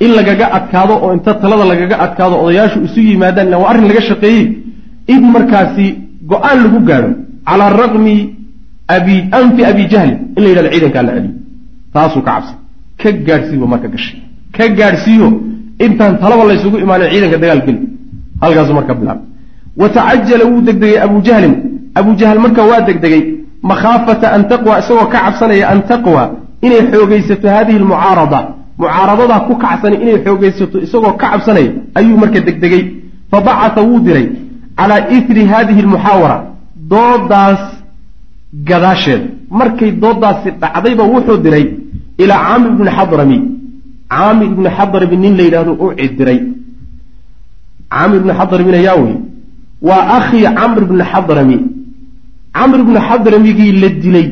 [0.00, 4.02] In lagaga adkaado oo inta talada lagaga adkaado odayaashu isu yimaadaan ila waa arrin laga
[4.08, 4.44] shaqeeyey.
[5.12, 5.86] In markaasi
[6.30, 7.10] go'aan lagu gaadho
[7.48, 8.33] calaa raqmi
[8.88, 11.34] anfi abi jahlin in la yidhahdo ciidankaa la celiyo
[11.94, 12.56] taasuu ka cabsay
[13.02, 14.18] ka gaadhsiiyo marka gashay.
[14.56, 15.28] Ka gaadhsiiyo
[15.84, 17.80] intaan talaba laysugu imaanin ciidanka dagaal geli
[18.42, 19.20] halkaasu marka bilaab.
[19.80, 21.54] Wa tacajala wuu degdegay abu jahlin.
[21.94, 23.22] Abu jahl marka waa degdegay
[23.70, 26.22] makhaafata an taqwa isagoo ka cabsanaya an taqwa
[26.66, 28.40] inay xoogaysato hadihi lmucaarada
[28.78, 32.82] mucaaradadaa ku kacsani inay xoogaysato isagoo ka cabsanaya ayuu marka degdegay.
[33.30, 34.26] Fa bacata wuu diray
[34.78, 36.36] calaa ithri hadihi almuxaawara
[36.92, 37.62] doodaas
[38.68, 41.66] gadaasheeda markay doodaasi dhacdayba wuxuu diray
[42.22, 43.38] ilaa caamir ibni xadrami
[44.12, 46.40] caamir ibni xadrami nin la yidhahdo u cidiray
[47.92, 49.16] caamir ibni xadramina yaa wey
[49.88, 51.58] waa akhii camr ibni xadrami
[52.56, 54.28] camr ibni xadramigii la dilay.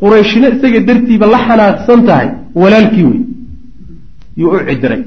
[0.00, 3.20] Qurayshina isaga dartiiba la xanaaqsan tahay walaalkii wey
[4.40, 5.02] yuu u cidiray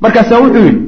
[0.00, 0.85] markaasaa wuxuu yidhi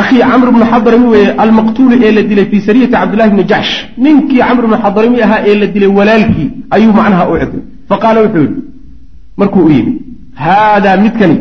[0.00, 3.74] akhii camr bnu xadrami weye almaqtuulu ee la dilay fii sariyati cabdillahi bni jaxsh
[4.04, 8.42] ninkii camr bnu xadrami ahaa ee la dilay walaalkii ayuu macnaha u cidiray faqaala wuxuu
[8.46, 8.62] yidhi
[9.40, 9.92] markuu u yimi
[10.44, 11.36] haadaa midkani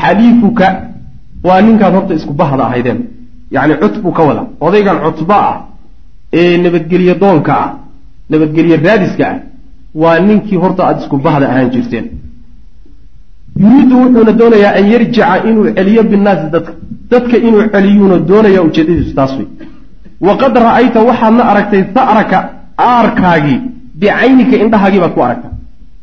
[0.00, 0.66] xaliifuka
[1.46, 2.98] waa ninkaad horta isku bahda ahaydeen.
[3.54, 5.56] Yacni cutbuu ka wada odaygan cutba ah
[6.40, 7.70] ee nabadgelye doonka ah
[8.30, 9.38] nabadgelye raadiska ah
[10.02, 12.06] waa ninkii horta aada isku bahda ahaan jirteen.
[13.62, 16.72] Yuriidu wuxuuna doonayaa an yarjica inuu celiyo binnaasi dadka
[17.10, 19.46] dadka inuu celiyuuna doonaya ujeedadiisu taas wey
[20.26, 22.38] waqad ra'ayta waxaadna aragtay sa'raka
[22.92, 23.58] aarkaagii
[24.00, 25.48] bicaynika indhahaagii baad ku aragta.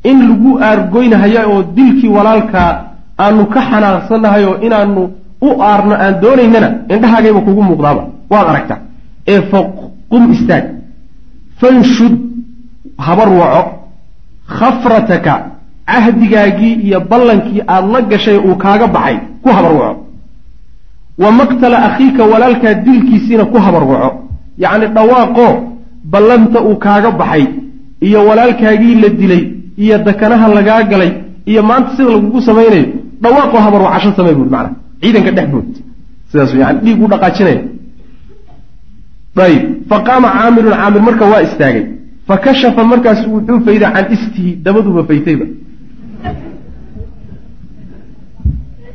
[0.09, 2.69] In lagu aargoynahayo oo dilkii walaalkaa
[3.25, 5.01] aanu ka xanaaqsannahay oo inaanu
[5.47, 8.79] u aarno aan doonaynana indhahaagayba kugu muuqdaaba waad aragtaa
[9.33, 9.59] ee fa
[10.11, 10.65] qum istaag.
[11.59, 12.13] Fanshud
[13.07, 13.61] habar waco.
[14.57, 15.33] Khafrataka
[15.87, 20.06] cahdigaagii iyo ballankii aada la gashay uu kaaga baxay ku habar waco
[21.23, 24.09] wa maqtala akhiika walaalkaa dilkiisiina ku habar waco
[24.63, 25.51] yacni dhawaaqoo
[26.13, 27.45] ballanta uu kaaga baxay
[28.07, 29.43] iyo walaalkaagii la dilay
[29.83, 31.11] iyo dakanaha lagaa galay
[31.51, 32.85] iyo maanta sida lagugu samaynayo
[33.23, 35.69] dhawaaqoo habar wacasho samay buuri macana ciidanka dhex bood
[36.31, 37.61] sidaas yani dhiig u dhaqaajinaya.
[39.45, 41.83] Ayib fa qaama caamirun caamir marka waa istaagay.
[42.27, 45.45] Fa kashafa markaasu wuxuu fayday can istihi dabaduba faytayba.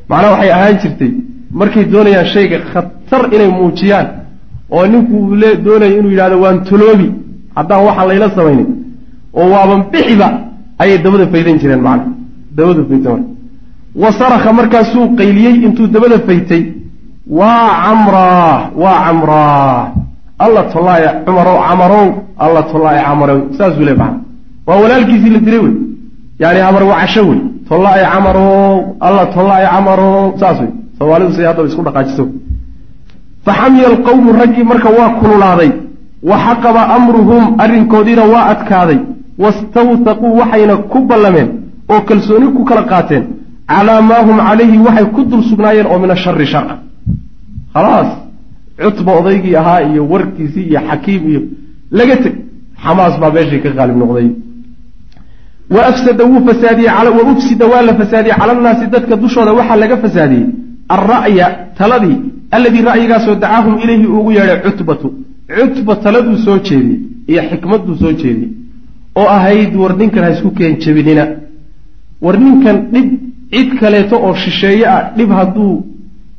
[0.09, 1.11] Macnaha waxay ahaan jirtay
[1.53, 4.07] markay doonayaan shayga khatar inay muujiyaan
[4.75, 5.17] oo ninku
[5.65, 7.09] doonayo inuu yidhahdo waan toloobi
[7.57, 8.69] haddaan waxaan layla samaynin
[9.39, 10.29] oo waaban bixiba
[10.83, 12.07] ayay dabada faydan jireen macna.
[12.57, 13.13] Dabadu marka
[14.03, 16.63] wa saraka markaasuu qayliyey intuu dabada faytay
[17.39, 19.93] waa camraa waa camraa
[20.45, 22.09] alla tollaaya cumarow camarow
[22.45, 23.41] alla tollaaya camarow.
[23.59, 24.19] Saasuu le macna.
[24.67, 25.75] Waa walaalkiisii la dilay wey.
[26.43, 27.41] Yani habar wacasho wey.
[27.69, 30.39] Tollaaya camarow alla tollaaya camarow.
[30.41, 32.25] Saas wey soomaalidu siday haddaba isku dhaqaajiso.
[33.47, 35.71] Faxamiya alqawmu raggii marka waa kululaaday
[36.31, 38.99] wa xaqaba amruhum arrinkoodiina waa adkaaday
[39.43, 41.49] wastawthaquu waxayna ku ballameen
[41.93, 43.25] oo kalsooni ku kala qaateen
[43.69, 46.79] calaa maa hum calayhi waxay ku dul sugnaayeen oo min ashari shar ah
[47.75, 48.11] khalaas
[48.85, 51.41] cutba odaygii ahaa iyo warkiisii iyo xakiim iyo
[51.99, 52.35] laga teg
[52.85, 54.29] xamaas baa meeshii ka qaalib noqday.
[55.75, 59.97] Wa afsada wuu fasaadiyey wa ufsida waa la fasaadiyey cala annaasi dadka dushooda waxaa laga
[60.05, 60.47] fasaadiyey
[60.97, 61.47] alra'ya
[61.79, 62.19] taladii
[62.57, 65.09] alladii ra'yigaasoo dacaahum ilayhi ugu yeedhay cutbatu
[65.59, 66.99] cutba taladuu soo jeediyey
[67.31, 68.51] iyo xikmadduu soo jeediyey
[69.21, 71.25] oo ahayd war ninkan ha isku keen jebinina
[72.25, 73.09] war ninkan dhib
[73.53, 75.73] cid kaleeto oo shisheeye ah dhib hadduu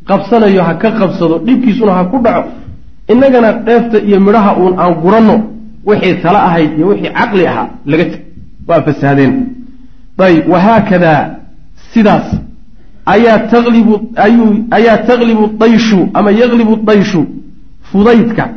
[0.09, 2.49] qabsanayo ha ka qabsado dhibkiisuna ha ku dhaco
[3.11, 5.35] innagana dheefta iyo midhaha uun aan guranno
[5.89, 8.21] wixii tala ahayd iyo wixii caqli ahaa laga teg
[8.67, 9.33] waa fasaadeen
[10.27, 11.21] ayb wahaakadaa
[11.93, 12.27] sidaas
[13.05, 17.21] ayaa taglibu dayshu ama yaglibu dayshu
[17.91, 18.49] fudaydka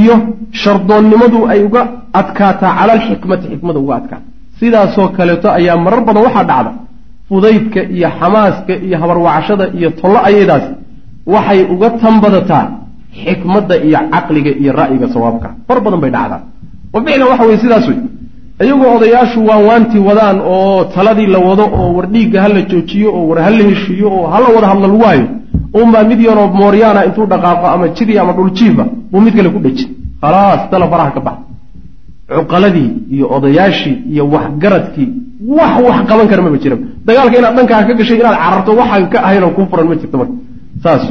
[0.00, 0.14] iyo
[0.62, 1.82] shardoonnimadu ay uga
[2.20, 4.26] adkaataa cala alxikmati xikmada uga adkaata
[4.60, 6.72] sidaasoo kaleeto ayaa marar badan waxaa dhacda
[7.28, 10.64] fudaydka iyo xamaaska iyo habarwacashada iyo tollo ayadaas
[11.34, 12.64] waxay uga tanbadataa
[13.24, 15.48] xikmadda iyo caqliga iyo ra'yiga sawaabka.
[15.68, 16.40] Far badan bay dhacdaa.
[16.94, 17.98] Wa ficlan waxa weye sidaas wey
[18.64, 23.38] iyagoo odayaashu waanwaantii wadaan oo taladii la wado oo war dhiigga hala joojiyo oo war
[23.46, 25.26] hala heshiiyo oo hala wada hadla lagu hayo
[25.82, 29.88] unbaa mid yaroo mooryaana intuu dhaqaaqo ama jiri ama dhuljiifa buu mid kale ku dhejin
[30.22, 31.42] khalaas tala faraha ka baxa.
[32.38, 35.08] Cuqaladii iyo odayaashii iyo waxgaradkii
[35.58, 39.18] wax wax qaban kara maba jira dagaalka inaad dhankaa ka gashay inaad cararto waxaan ka
[39.26, 40.34] ahayn oo kuu furan ma jirto marka.
[40.84, 41.02] Saas.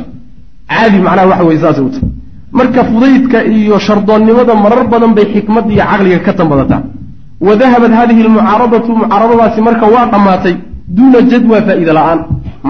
[0.72, 2.10] Caadi macnaha waxa weye saasay u tahay
[2.58, 6.82] marka fudaydka iyo shardoonnimada marar badan bay xikmadda iyo caqliga ka tanbadataa
[7.62, 10.56] dahabat hadihi almucaaradatu mucaaradadaasi marka waa dhammaatay
[10.98, 12.20] duuna jadwa faa'iida la'aan.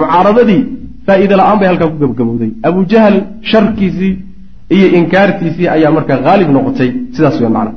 [0.00, 0.62] mucaaradadii
[1.06, 3.14] faa'iida la'aan bay halkaa ku gabagabowday abu jahal
[3.50, 4.12] sharkiisii
[4.76, 6.90] iyo inkaartiisii ayaa markaa haalib noqotay.
[7.14, 7.72] Sidaas wey macna.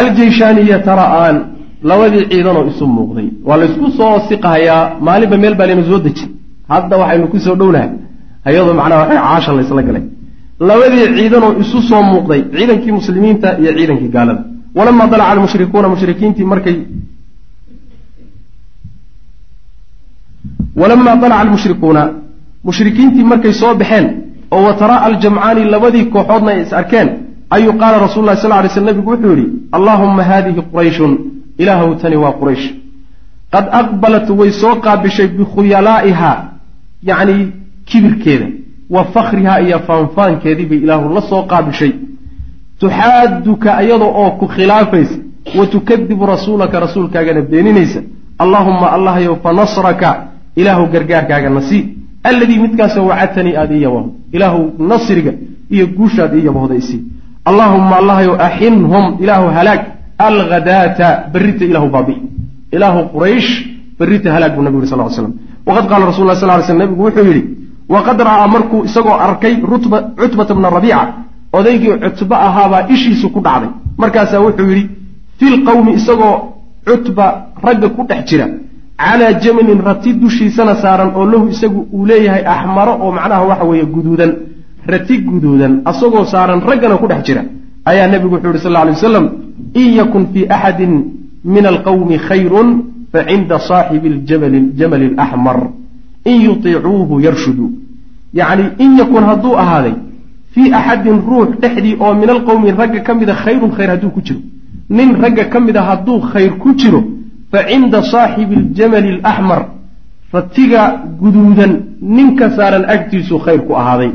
[0.00, 1.36] Aljeyshaaniya tara'aan
[1.90, 3.28] labadii ciidanoo isu muuqday.
[3.48, 4.82] Waa laysku soo siqahayaa.
[5.06, 6.30] Maalinba meel baa layna soo dejin.
[6.72, 7.90] Hadda waxaynu ku soo dhownahay.
[8.48, 10.04] Ayadoo macnaha waxa caasha laysla galay.
[10.68, 12.40] Labadii ciidanoo isu soo muuqday.
[12.56, 14.42] Ciidankii muslimiinta iyo ciidankii gaalada
[14.74, 16.76] walama dalaca almushrikuuna mushrikiintii markay
[20.76, 22.02] walama dalaca almushrikuuna
[22.64, 24.06] mushrikiintii markay soo baxeen
[24.50, 27.08] oo watara'a aljamcaani labadii kooxoodna ay is arkeen
[27.50, 31.18] ayuu qaala rasul lahi sal lay sl nabigu wuxuu yidhi allaahumma haadihi qurayshun
[31.58, 32.66] ilaahow tani waa quraysh
[33.52, 36.32] qad aqbalat way soo qaabishay bikhuyalaa'iha
[37.02, 37.52] yacni
[37.84, 38.46] kibirkeeda
[38.90, 41.92] wa fakrihaa iyo faanfaankeedii bay ilaahu la soo qaabishay
[42.80, 45.18] tuxaaduka iyada oo ku khilaafaysa
[45.58, 48.00] wa tukadibu rasuulaka rasuulkaagana beeninaysa.
[48.38, 50.10] Allaahumma allahyow fa nasraka
[50.56, 51.82] ilaahu gargaarkaaga nasii
[52.24, 55.32] alladii midkaasoo wacadtanii aada ii yabaho ilaahu nasriga
[55.70, 57.02] iyo guushaad ii yabahoda isii
[57.44, 59.80] allaahumma allahyow axinhum ilaahu halaag.
[60.18, 62.16] Alghadaata berrita ilahu baabi
[62.74, 63.50] ilaahu quraysh
[63.98, 65.32] berrita halaag buu nabigu yuri sal l slam
[65.66, 67.42] waqad qaala rasul lah sal ly sl nabigu wuxuu yidhi
[67.88, 71.02] waqad ra'aa markuu isagoo arkay cutbata bna rabiica
[71.52, 73.70] odaygii cutba ahaabaa ishiisu ku dhacday.
[73.98, 74.88] Markaasaa wuxuu yidhi
[75.38, 76.36] fi lqawmi isagoo
[76.86, 77.26] cutba
[77.62, 78.46] ragga ku dhex jira
[78.98, 83.84] calaa jamalin rati dushiisana saaran oo lahu isagu uu leeyahay axmaro oo macnaha waxa weeye
[83.94, 84.32] guduudan
[84.86, 87.42] rati guduudan asagoo saaran raggana ku dhex jira.
[87.84, 89.26] Ayaa nebigu wuxuu yihi sal lla alay wasalam
[89.74, 90.92] in yakun fii axadin
[91.44, 92.68] min alqawmi khayrun
[93.12, 95.58] facinda saaxibi jamali alaxmar
[96.24, 97.66] in yutiicuuhu yarshudu.
[98.34, 99.94] Yacni in yakun hadduu ahaaday
[100.54, 104.40] fii axadin ruux dhexdii oo min alqowmi ragga ka mida khayrun khayr hadduu ku jiro.
[104.90, 107.00] Nin ragga ka mida hadduu khayr ku jiro
[107.52, 109.60] fa cinda saaxibi aljamali alaxmar
[110.32, 110.82] ratiga
[111.20, 111.72] guduudan
[112.16, 114.10] ninka saaran agtiisu khayr ku ahaaday.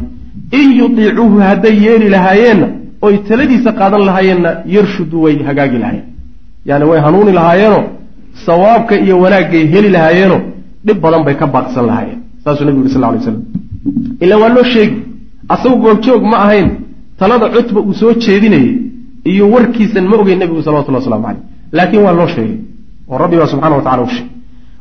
[0.59, 2.67] In yutiicuuhu hadday yeeli lahaayeenna
[3.01, 6.07] oy taladiisa qaadan lahaayeenna yarshudu way hagaagi lahaayeen.
[6.69, 7.83] Yani way hanuuni lahaayeenoo
[8.45, 10.41] sawaabka iyo wanaagay heli lahaayeenoo
[10.85, 12.19] dhib badan bay ka baaqsan lahaayeen.
[12.43, 13.37] Saasuu nabigu yuri sal lay slam
[14.23, 14.97] ila waa loo sheegi
[15.49, 16.69] asagu goobjoog ma ahayn
[17.19, 18.77] talada cutba uu soo jeedinayay
[19.31, 21.41] iyo warkiisan ma ogeyn nebigu salawatullah waslamu caleyh
[21.71, 22.57] laakiin waa loo sheegay
[23.09, 24.29] oo rabbi baa subxana wa tacala u sheegay.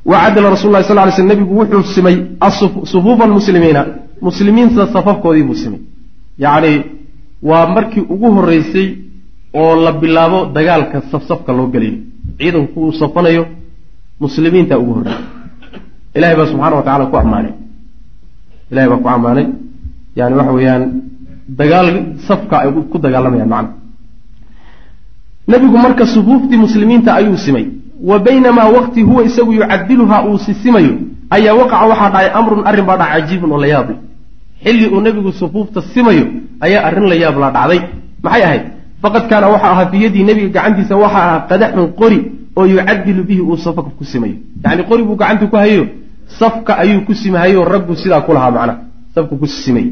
[0.04, 2.16] Wacadala rasul lah sal lay sl nebigu wuxuu simay
[2.92, 3.86] sufuufa almuslimiina
[4.26, 5.80] muslimiinta safafkoodii buu simay.
[6.38, 6.72] Yacni
[7.42, 8.88] waa markii ugu horreysay
[9.54, 11.96] oo la bilaabo dagaalka safsafka loo gelayo
[12.38, 13.46] ciidanku uu safanayo
[14.20, 15.24] muslimiinta ugu horreysay
[16.16, 17.52] ilahay baa subxana wa tacala ku ammaanay.
[18.70, 19.46] Ilahay baa ku ammaanay
[20.18, 20.82] yani waxa weeyaan
[21.60, 21.88] dagaal
[22.28, 23.70] safka ay ku dagaalamayaan macna.
[25.48, 27.66] Nebigu marka sufuuftii muslimiinta ayuu simay.
[28.02, 30.94] Wa baynamaa waqti huwa isagu yucadiluhaa uu sisimayo
[31.30, 33.94] ayaa waqaca waxaa dhacay amrun arrin baa dhacay cajiibun oo la yaabi
[34.64, 36.26] xilli uu nebigu sufuufta simayo
[36.60, 37.80] ayaa arrin la yaab la dhacday.
[38.22, 38.62] Maxay ahayd?
[39.02, 42.18] Faqad kaana waxa ahaa fii yadii nebiga gacantiisa waxa ahaa qadaxun qori
[42.56, 44.36] oo yucadilu bihi uu safka ku simayo.
[44.64, 45.86] Yacni qori buu gacanta ku hayo
[46.38, 48.78] safka ayuu ku simahayo raggu sidaa ku lahaa macnaha
[49.14, 49.86] safku ku simay.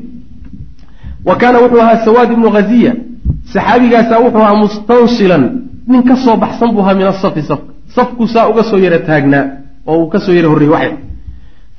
[1.24, 2.92] Wa kaana wuxuu ahaa sawaad ibnu ghaziya.
[3.52, 5.44] Saxaabigaasaa wuxuu ahaa mustansilan
[5.90, 9.44] nin ka soo baxsan buu ahaa min asafi safka safku saa uga soo yara taagnaa
[9.86, 10.92] oo uu ka soo yara horreeyey waxay.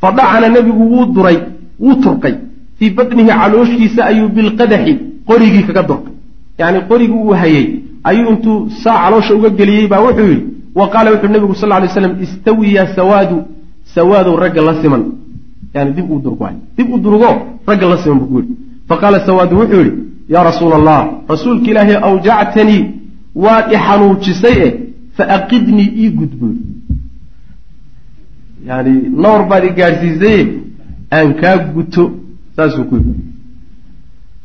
[0.02, 1.38] Fa dhacana nebigu wuu duray
[1.80, 2.36] wuu turqay.
[2.78, 4.94] Fii batnihi calooshiisa ayuu bilqadaxi
[5.30, 6.14] qorigii kaga durkay
[6.60, 7.66] yacni qorigii uu hayey
[8.10, 10.46] ayuu intuu saa caloosha uga geliyey baa wuxuu yidhi
[10.80, 13.38] wa qaala wuxuu nebigu sal lay slam istawi ya sawaadu
[13.96, 15.04] sawaadow ragga la siman
[15.74, 17.32] yani dib uu durgo dib u durgo
[17.68, 18.56] ragga la siman buu ku yidhi
[18.90, 21.00] faqaala sawaadu wuxuu yidhi yaa rasuula allah
[21.34, 22.84] rasuulka ilaahay awjactanii
[23.36, 24.74] waad i xanuujisay eh
[25.18, 26.74] faaqidnii ii gud buu yidhi
[28.70, 28.94] yani
[29.24, 30.42] noor baad i gaadhsiisaye
[31.18, 32.04] aan kaa guto
[32.56, 33.14] saasuu ku yidhi.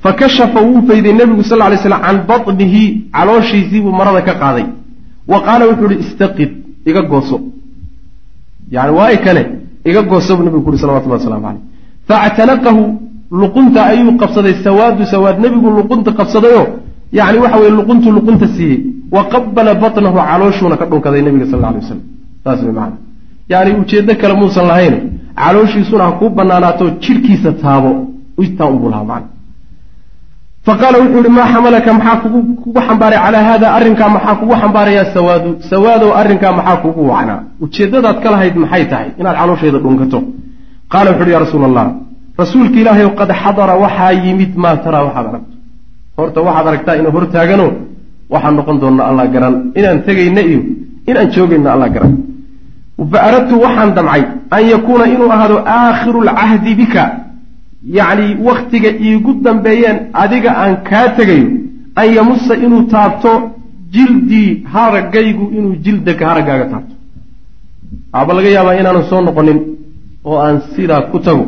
[0.03, 4.67] Fakashafa wuu fayday nebigu sal lay slam can batnihi calooshiisiibuu marada ka qaaday.
[5.31, 6.51] Wa qaala wuxuu ihi istaqid
[6.87, 7.41] iga gooso.
[8.71, 9.43] Yani waay kane
[9.91, 11.63] iga gooso buu nebigu ku uhi salawatullah waslamu caleyh.
[12.09, 12.83] Faactanaqahu
[13.41, 16.67] luqunta ayuu qabsaday sawaadu sawaad nebigu luqunta qabsadayoo
[17.19, 18.79] yani waxa weye luquntu luqunta siiyey.
[19.15, 22.01] Wa qabala batnahu calooshuuna ka dhunkaday nebiga sal alay waslam
[22.45, 22.97] saas way macana
[23.53, 24.95] yani ujeeddo kale muusan lahayn
[25.43, 27.91] calooshiisuna ha kuu banaanaato jidhkiisa taabo
[28.59, 29.36] taa unbuu lahaa macana
[30.67, 35.51] faqaala wuxuu yihi maa xamalaka maxaa kugu xambaaray calaa haada arrinkaa maxaa kugu xambaarayaa sawaadu
[35.71, 40.19] sawaadow arrinkaa maxaa kugu wacnaa ujeeddadaad ka lahayd maxay tahay inaad caloosheeda dhunkato
[40.93, 41.87] qaala wuxu uhi ya rasuula allah
[42.43, 45.55] rasuulka ilaahay qad xadara waxaa yimid maa taraa waxaad aragto
[46.19, 47.67] horta waxaad aragtaa inuu hortaagano
[48.35, 50.61] waxaan noqon doonna allah garan inaan tegayna iyo
[51.11, 52.13] inaan joogayna allah garan
[53.13, 54.23] fa aradtu waxaan damcay
[54.57, 57.05] an yakuuna inuu ahaado aakhiru lcahdi bika
[57.99, 61.49] yacni wakhtiga iigu dambeeyeen adiga aan kaa tegayo
[62.01, 63.33] an yamusa inuu taabto
[63.95, 66.95] jildii haragaygu inuu jildaka haraggaaga taabto.
[68.13, 69.59] Aba laga yaabaa inaanan soo noqonin
[70.25, 71.45] oo aan sidaa ku tago.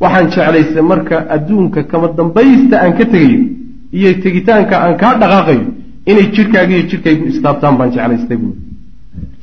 [0.00, 3.40] Waxaan jeclaystay marka adduunka kama dambaysta aan ka tegayo
[3.98, 5.64] iyo tegitaanka aan kaa dhaqaaqayo
[6.10, 8.54] inay jidhkaaga iyo jidhkaygu istaabtaan baan jeclaystay buui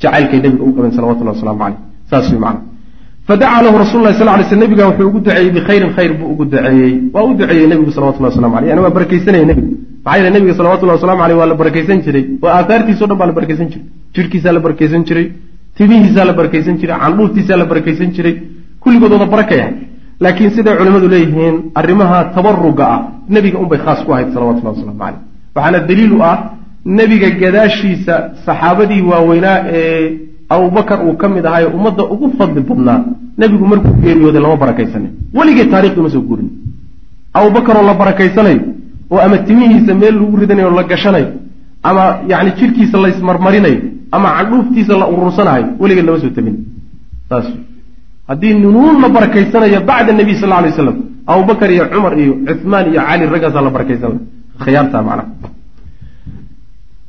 [0.02, 1.78] jacaylkay nabiga u qabeen salawatullahi waslamu caleyh
[2.10, 2.60] saas wey macana
[3.28, 6.44] fadacaa lahu rasul lahi sal lay sl nabiga wuxuu ugu duceeyey bikhayrin khayr buu ugu
[6.52, 9.72] duceeyey waa u duceeyey nebigu salawatullahi waslamu aleyh yani waa barakaysanaya nebigu
[10.04, 13.36] maxaa yeele nebiga salawatullahi waslamu aleyh waa la barakaysan jiray oo aahaartiisao dhan baa la
[13.38, 15.26] barakaysan jiray jidhkiisaa la barakaysan jiray
[15.78, 18.34] timihiisaa la barakaysan jiray candhuuftiisaa la barakaysan jiray
[18.82, 19.58] kulligood wada
[20.20, 25.20] laakiin siday culimmadu leeyihiin arrimaha tabaruga ah nebiga unbay khaas ku ahayd salawatullahi waslamu caleyh
[25.56, 26.36] waxaana daliil u ah
[26.98, 28.14] nebiga gadaashiisa
[28.46, 30.23] saxaabadii waaweynaa ee
[30.54, 32.98] abubakar uu ka mid ahaayo ummadda ugu fadli badnaa.
[33.38, 36.48] Nebigu markuu geeriyooday lama barakaysanin weligee taarikhdu ma soo guurin.
[37.38, 38.62] Abubakaroo la barakaysanayo
[39.12, 41.28] oo ama timihiisa meel lagu ridanayo la gashanayo
[41.88, 43.78] ama yacni jidhkiisa laysmarmarinayo
[44.16, 46.56] ama candhuuftiisa la urursanayo weligeed lama soo tabin
[47.28, 47.46] saas
[48.28, 50.96] haddii nunuun la barakaysanayo bacda nebiy sal lla alay slam
[51.32, 54.14] abubakar iyo cumar iyo cuhmaan iyo cali raggaasaa la barakaysan
[54.64, 55.24] khiyaarta macnaha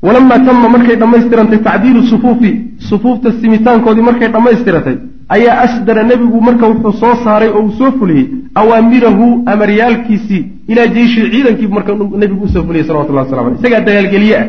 [0.02, 2.52] walamaa tama markay dhammaystirantay tacdiilu sufuufi
[2.90, 4.96] sufuufta simitaankoodii markay dhammaystiratay
[5.36, 8.26] ayaa asdara nebigu marka wuxuu soo saaray oo uu soo fuliyey
[8.62, 11.94] awaamirahu amaryaalkiisii ilaa jeyshi ciidankii marka
[12.24, 14.46] nebigu u soo fuliyey salawatullah waslamu aleyh isagaa dagaalgeliye ah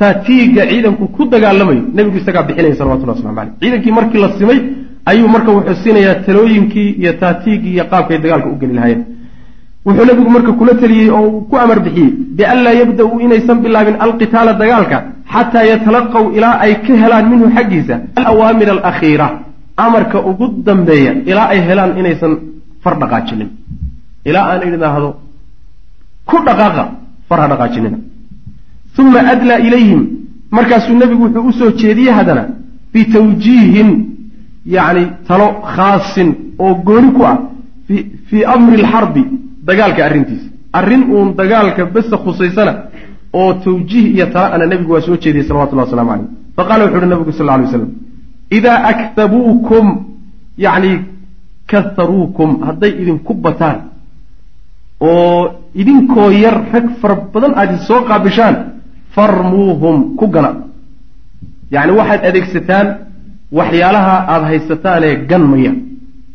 [0.00, 4.58] taatiiga ciidanku ku dagaalamayo nebigu isagaa bixinaya salawatullah waslamu aleyh ciidankii markii la simay
[5.12, 9.04] ayuu marka wuxuu siinayaa talooyinkii iyo taatiigii iyo qaabkay dagaalka u geli lahaayeen
[9.86, 14.52] wuxuu nebigu marka kula teliyey oo uu ku amar bixiyey bianlaa yabda-uu inaysan bilaabin alqitaala
[14.62, 14.98] dagaalka
[15.34, 19.26] xataa yatalaqaw ilaa ay ka helaan minhu xaggiisa alawaamir alakhiira
[19.86, 22.32] amarka ugu dambeeya ilaa ay helaan inaysan
[22.82, 23.48] far dhaqaajinin.
[24.28, 25.08] Ilaa aan idhaahdo
[26.28, 26.84] ku dhaqaaqa
[27.28, 27.98] far ha dhaqaajinina
[28.98, 30.00] uma adlaa ilayhim
[30.56, 32.42] markaasuu nebigu wuxuu u soo jeediyey haddana
[32.92, 33.90] bitawjiihin
[34.76, 36.28] yacni talo khaasin
[36.64, 37.36] oo gooni ku ah
[38.28, 39.22] fii amri alxarbi
[39.68, 40.48] dagaalka arrintiisa
[40.78, 42.72] arrin uun dagaalka besa khusaysana
[43.38, 47.08] oo tawjiih iyo tala ana nebigu waa soo jeediyey salawatullah waslamu caleyh faqala wuxu uhi
[47.12, 47.90] nabigu sal lla alay slam
[48.58, 49.86] idaa aktabuukum
[50.64, 50.92] yacni
[51.70, 53.78] kaharuukum hadday idinku bataan
[55.00, 55.40] oo
[55.74, 58.56] idinkoo yar rag fara badan aad is soo qaabishaan
[59.14, 60.50] farmuuhum ku gana
[61.74, 62.86] yacni waxaad adeegsataan
[63.58, 65.72] waxyaalaha aada haysataanee gan maya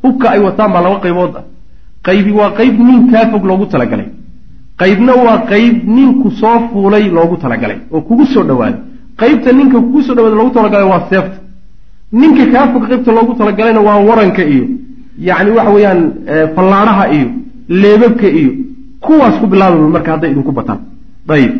[0.03, 1.43] hubka ay wataan baa laba qaybood ah
[2.07, 4.07] qaybi waa qayb nin kaa fog loogu talagalay.
[4.81, 8.79] Qaybna waa qayb ninku soo fuulay loogu talagalay oo kugu soo dhawaaday
[9.21, 11.37] qaybta ninka kugu soo dhawaaday loogu talagalay waa seefta
[12.21, 14.65] ninka kaa fog qaybta loogu talagalayna waa waranka iyo
[15.27, 16.01] yacni waxa weeyaan
[16.55, 17.27] fallaadhaha iyo
[17.81, 18.51] leebabka iyo
[19.05, 20.79] kuwaas ku bilaaba marka hadday idinku bataan.
[21.35, 21.53] Ayib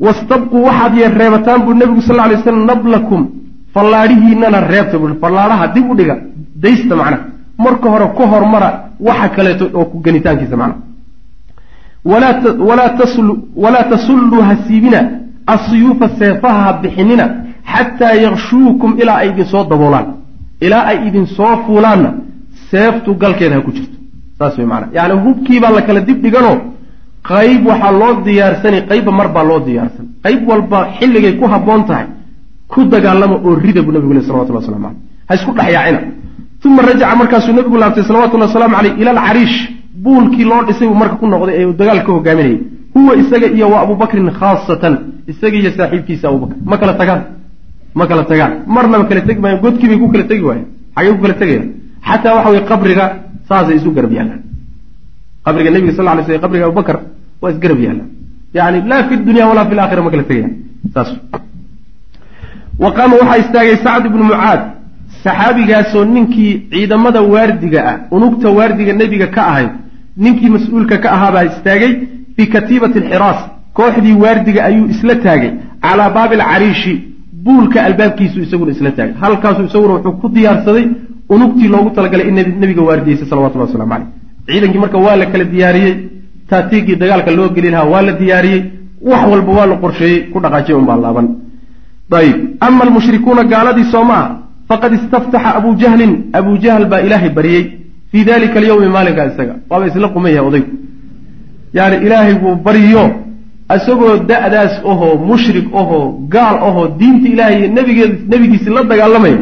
[0.00, 3.22] wastabquu waxaad yee reebataan buu nebigu sal lla alay slam nablakum
[3.74, 6.16] fallaadhihiinana reebta bui fallaadhaha dib u dhiga
[6.64, 7.22] daysta macnaha
[7.58, 8.68] marka hore ka hormara
[9.00, 10.82] waxa kaleeto oo ku ganitaankiisa macnaha
[13.56, 15.00] walaa tasulluu ha siibina
[15.46, 17.24] asiyuufa seefaha ha bixinina
[17.72, 20.06] xataa yakshuukum ilaa ay idin soo daboolaan.
[20.60, 22.12] Ilaa ay idin soo fuulaanna
[22.70, 23.96] seeftu galkeeda ha ku jirto.
[24.38, 26.56] Saas wey maanaa yacni hubkiibaa la kala dib dhiganoo
[27.30, 32.06] qayb waxaa loo diyaarsani qaybba mar baa loo diyaarsan qayb walba xilligay ku habboon tahay
[32.72, 34.98] ku dagaalama oo rida buu nabigu le salawatullah waslamu caleyh
[35.28, 36.00] ha isku dhexyaacina
[36.68, 39.56] uma rajaca markaasuu nabigu laabtay salawatullahi wasalaamu caleyh ila alcariish
[40.04, 42.58] buulkii loo dhisay buu marka ku noqday ee uu dagaal ka hogaaminayay
[42.94, 44.94] huwa isaga iyo wa abubakrin khaasatan
[45.32, 47.22] isaga iyo saaxiibkiisa abubakr ma kala tagaan
[47.98, 51.20] ma kala tagaan marnaba kala tegi maayan godkii bay ku kala tegi waayeen xagay ku
[51.24, 51.66] kala tegayaan
[52.08, 53.04] xataa waxa weye qabriga
[53.48, 54.40] saasay isu garab yaallaan
[55.46, 56.96] qabriga nebiga sal ly sl qabriga abubakr
[57.42, 58.08] waa isgarab yaallaan
[58.58, 60.52] yani laa fi dunya walaa fi laakhira ma kala tegayaan
[60.94, 61.10] saas
[62.82, 64.60] wa qaama waxaa istaagay sacd ibnu mucaad
[65.24, 69.70] saxaabigaasoo ninkii ciidamada waardiga ah unugta waardiga nebiga ka ahayd
[70.24, 71.92] ninkii mas'uulka ka ahaabaa istaagay
[72.36, 73.40] bikatiibati alxiraas
[73.78, 75.50] kooxdii waardiga ayuu isla taagay
[75.84, 76.94] calaa baabi alcariishi
[77.44, 79.14] buulka albaabkiisu isaguna isla taagay.
[79.22, 80.86] Halkaasuu isaguna wuxuu ku diyaarsaday
[81.34, 84.08] unugtii loogu talagalay in nebiga waardiyeysay salawatullah waslamu caleyh
[84.46, 85.94] ciidankii marka waa la kala diyaariyey
[86.50, 88.62] taatiigii dagaalka loo geli lahaa waa la diyaariyey
[89.10, 91.28] wax walba waa la qorsheeyey ku dhaqaajay unbaa laaban.
[92.20, 94.04] Ayib ama almushrikuuna gaaladii soo
[94.68, 96.12] faqad istaftaxa abu jahlin.
[96.32, 97.64] Abu jahl baa ilaahay baryey
[98.10, 99.54] fii dalika alyawmi maalinkaa isaga.
[99.70, 100.72] Waaba isla quman yahay odaygu.
[101.78, 103.04] Yani ilaahay buu baryo
[103.72, 109.38] isagoo da'daas ohoo mushrik ohoo gaal ohoo diinta ilaahay nabige nebigiisi la dagaalamaya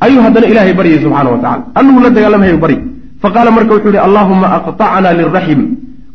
[0.00, 2.76] ayuu haddana ilaahay baryay subxana wa tacala annugu la dagaalamaya bary
[3.22, 5.60] faqaala marka wuxuu yihi allahuma aqطacna liraxim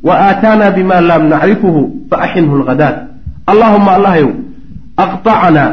[0.04, 1.82] wa aataana bima lam nacrifuhu
[2.12, 2.96] faaxinhu lghadaad
[3.48, 4.32] allahuma allahyow
[4.98, 5.70] aqطacnaa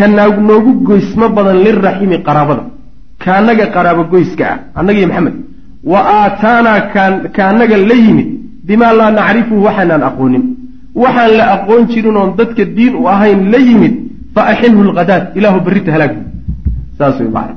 [0.00, 2.64] ka noogu goysmo badan liraximi qaraabada.
[3.22, 5.34] Kaanaga qaraabo goyska ah annaga maxamed.
[5.92, 6.80] Wa aataanaa
[7.36, 8.28] kaanaga la yimid
[8.66, 10.44] bimaa laa nacrifuhu waxaanaan aqoonin.
[11.02, 13.94] Waxaan la aqoon jirin oon dadka diin u ahayn la yimid
[14.34, 16.12] fa axilhu lkhadaad ilaahu berrita halaag.
[16.98, 17.54] Saas way macna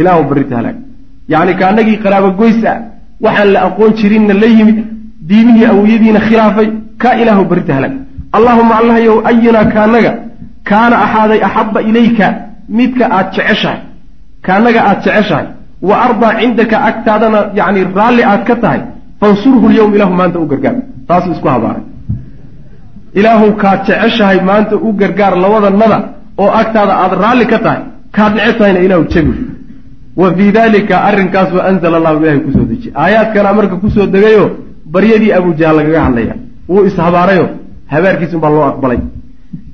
[0.00, 0.76] ilaahu berrita halaag.
[1.32, 2.78] Yacni kaanagii qaraabo goys ah
[3.24, 4.78] waxaan la aqoon jirinna la yimid
[5.28, 6.68] diimihii awiyadiina khilaafay
[7.02, 7.94] ka ilaahu berrita halaag.
[8.36, 10.12] Allahuma allahyow ayinaa kaanaga
[10.70, 12.26] kaana axaaday axabba ilayka
[12.78, 13.80] midka aad jeceshahay
[14.46, 15.46] kaanaga aad jeceshahay
[15.88, 18.80] wa ardaa cindaka agtaadana yacni raalli aad ka tahay
[19.20, 20.76] fansurhu lyowm ilahu maanta u gargaar.
[21.08, 21.84] Taasuu isku habaaray.
[23.18, 25.98] Ilaahu kaad jeceshahay maanta u gargaar labadanada
[26.42, 27.82] oo agtaada aada raalli ka tahay
[28.16, 29.32] kaad neceb tahayna ilahu jabi
[30.20, 34.06] wa fii dalika arrinkaas wa anzala allahu ilahay ku soo dejiye aayaadkana marka ku soo
[34.14, 34.44] degayo
[34.94, 36.34] baryadii abujahal lagaga hadlaya
[36.72, 37.46] wuu ishabaarayo
[37.92, 39.00] habaarkiisun baa loo aqbalay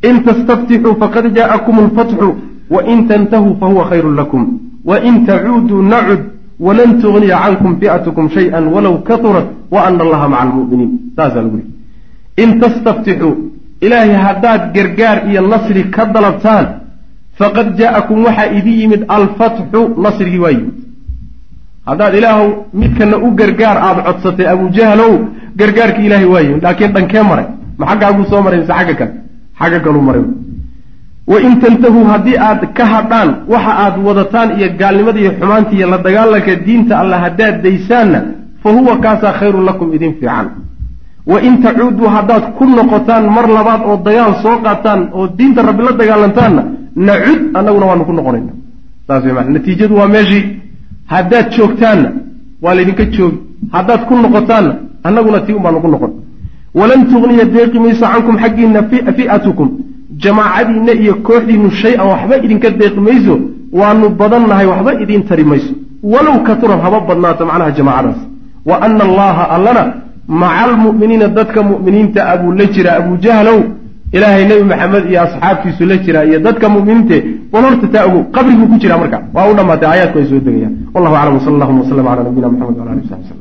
[0.09, 2.35] in tastaftixuu faqad jaa'akum alfatxu
[2.71, 4.43] wain tantahuu fahuwa khayrun lakum
[4.85, 6.21] wain tacuuduu nacud
[6.61, 11.71] walan tugniya cankum fi'atukum shay-an walow katurat wa ana allaha maca almu'miniin saasaa lagu yihi
[12.43, 13.35] in tastaftixuu
[13.81, 16.67] ilaahay haddaad gargaar iyo nasri ka dalabtaan
[17.39, 20.77] faqad jaa'akum waxaa idin yimid alfatxu nasrigii waa yimid
[21.89, 22.47] haddaad ilaahu
[22.83, 25.13] midkana u gargaar aada codsatay abujahalow
[25.61, 27.49] gargaarkii ilaahay waa yimid laakiin dhankee maray
[27.79, 29.13] ma soo maray mise xagga kale
[29.61, 30.25] xagga kaluu maray
[31.33, 35.99] wain tantahuu haddii aad ka hadhaan waxa aad wadataan iyo gaalnimada iyo xumaanta iyo la
[36.07, 38.21] dagaalanka diinta alla haddaad daysaanna
[38.63, 40.47] fa huwa kaasaa khayrun lakum idin fiican.
[41.27, 45.93] Wain tacuuduu haddaad ku noqotaan mar labaad oo dagaal soo qaataan oo diinta rabbi la
[46.01, 46.63] dagaalantaanna
[46.97, 48.53] nacud annaguna waanu ku noqonayna
[49.07, 50.45] saas way maana natiijadu waa meeshii
[51.13, 52.09] haddaad joogtaanna
[52.63, 53.39] waa laydinka joogi.
[53.73, 54.73] Haddaad ku noqotaanna
[55.05, 56.13] annaguna tii un baanu ku noqon
[56.79, 58.81] walan tugniya deeqi mayso cankum xaggiinna
[59.19, 59.69] fi'atukum
[60.23, 63.35] jamaacadiinna iyo kooxdiinnu shay-an waxba idinka deeqi mayso
[63.81, 65.73] waanu badannahay waxba idiin tari mayso
[66.13, 68.21] walow katurad haba badnaato macnaha jamaacadaas.
[68.69, 69.83] Wa ana allaha allana
[70.29, 73.59] maca almu'miniina dadka mu'miniinta a buu la jiraa abujahlow
[74.17, 77.17] ilaahay nebi maxamed iyo asxaabtiisu la jiraa iyo dadka mu'miniinte
[77.53, 79.19] bal horta taa ogow qabriguu ku jiraa marka.
[79.35, 80.75] Waa u dhammaatay aayaadku ay soo degayaan.
[80.95, 83.41] Wallahu aclam wsala allahuma wasalam cala nabiyina maxamed wala ali sabi slm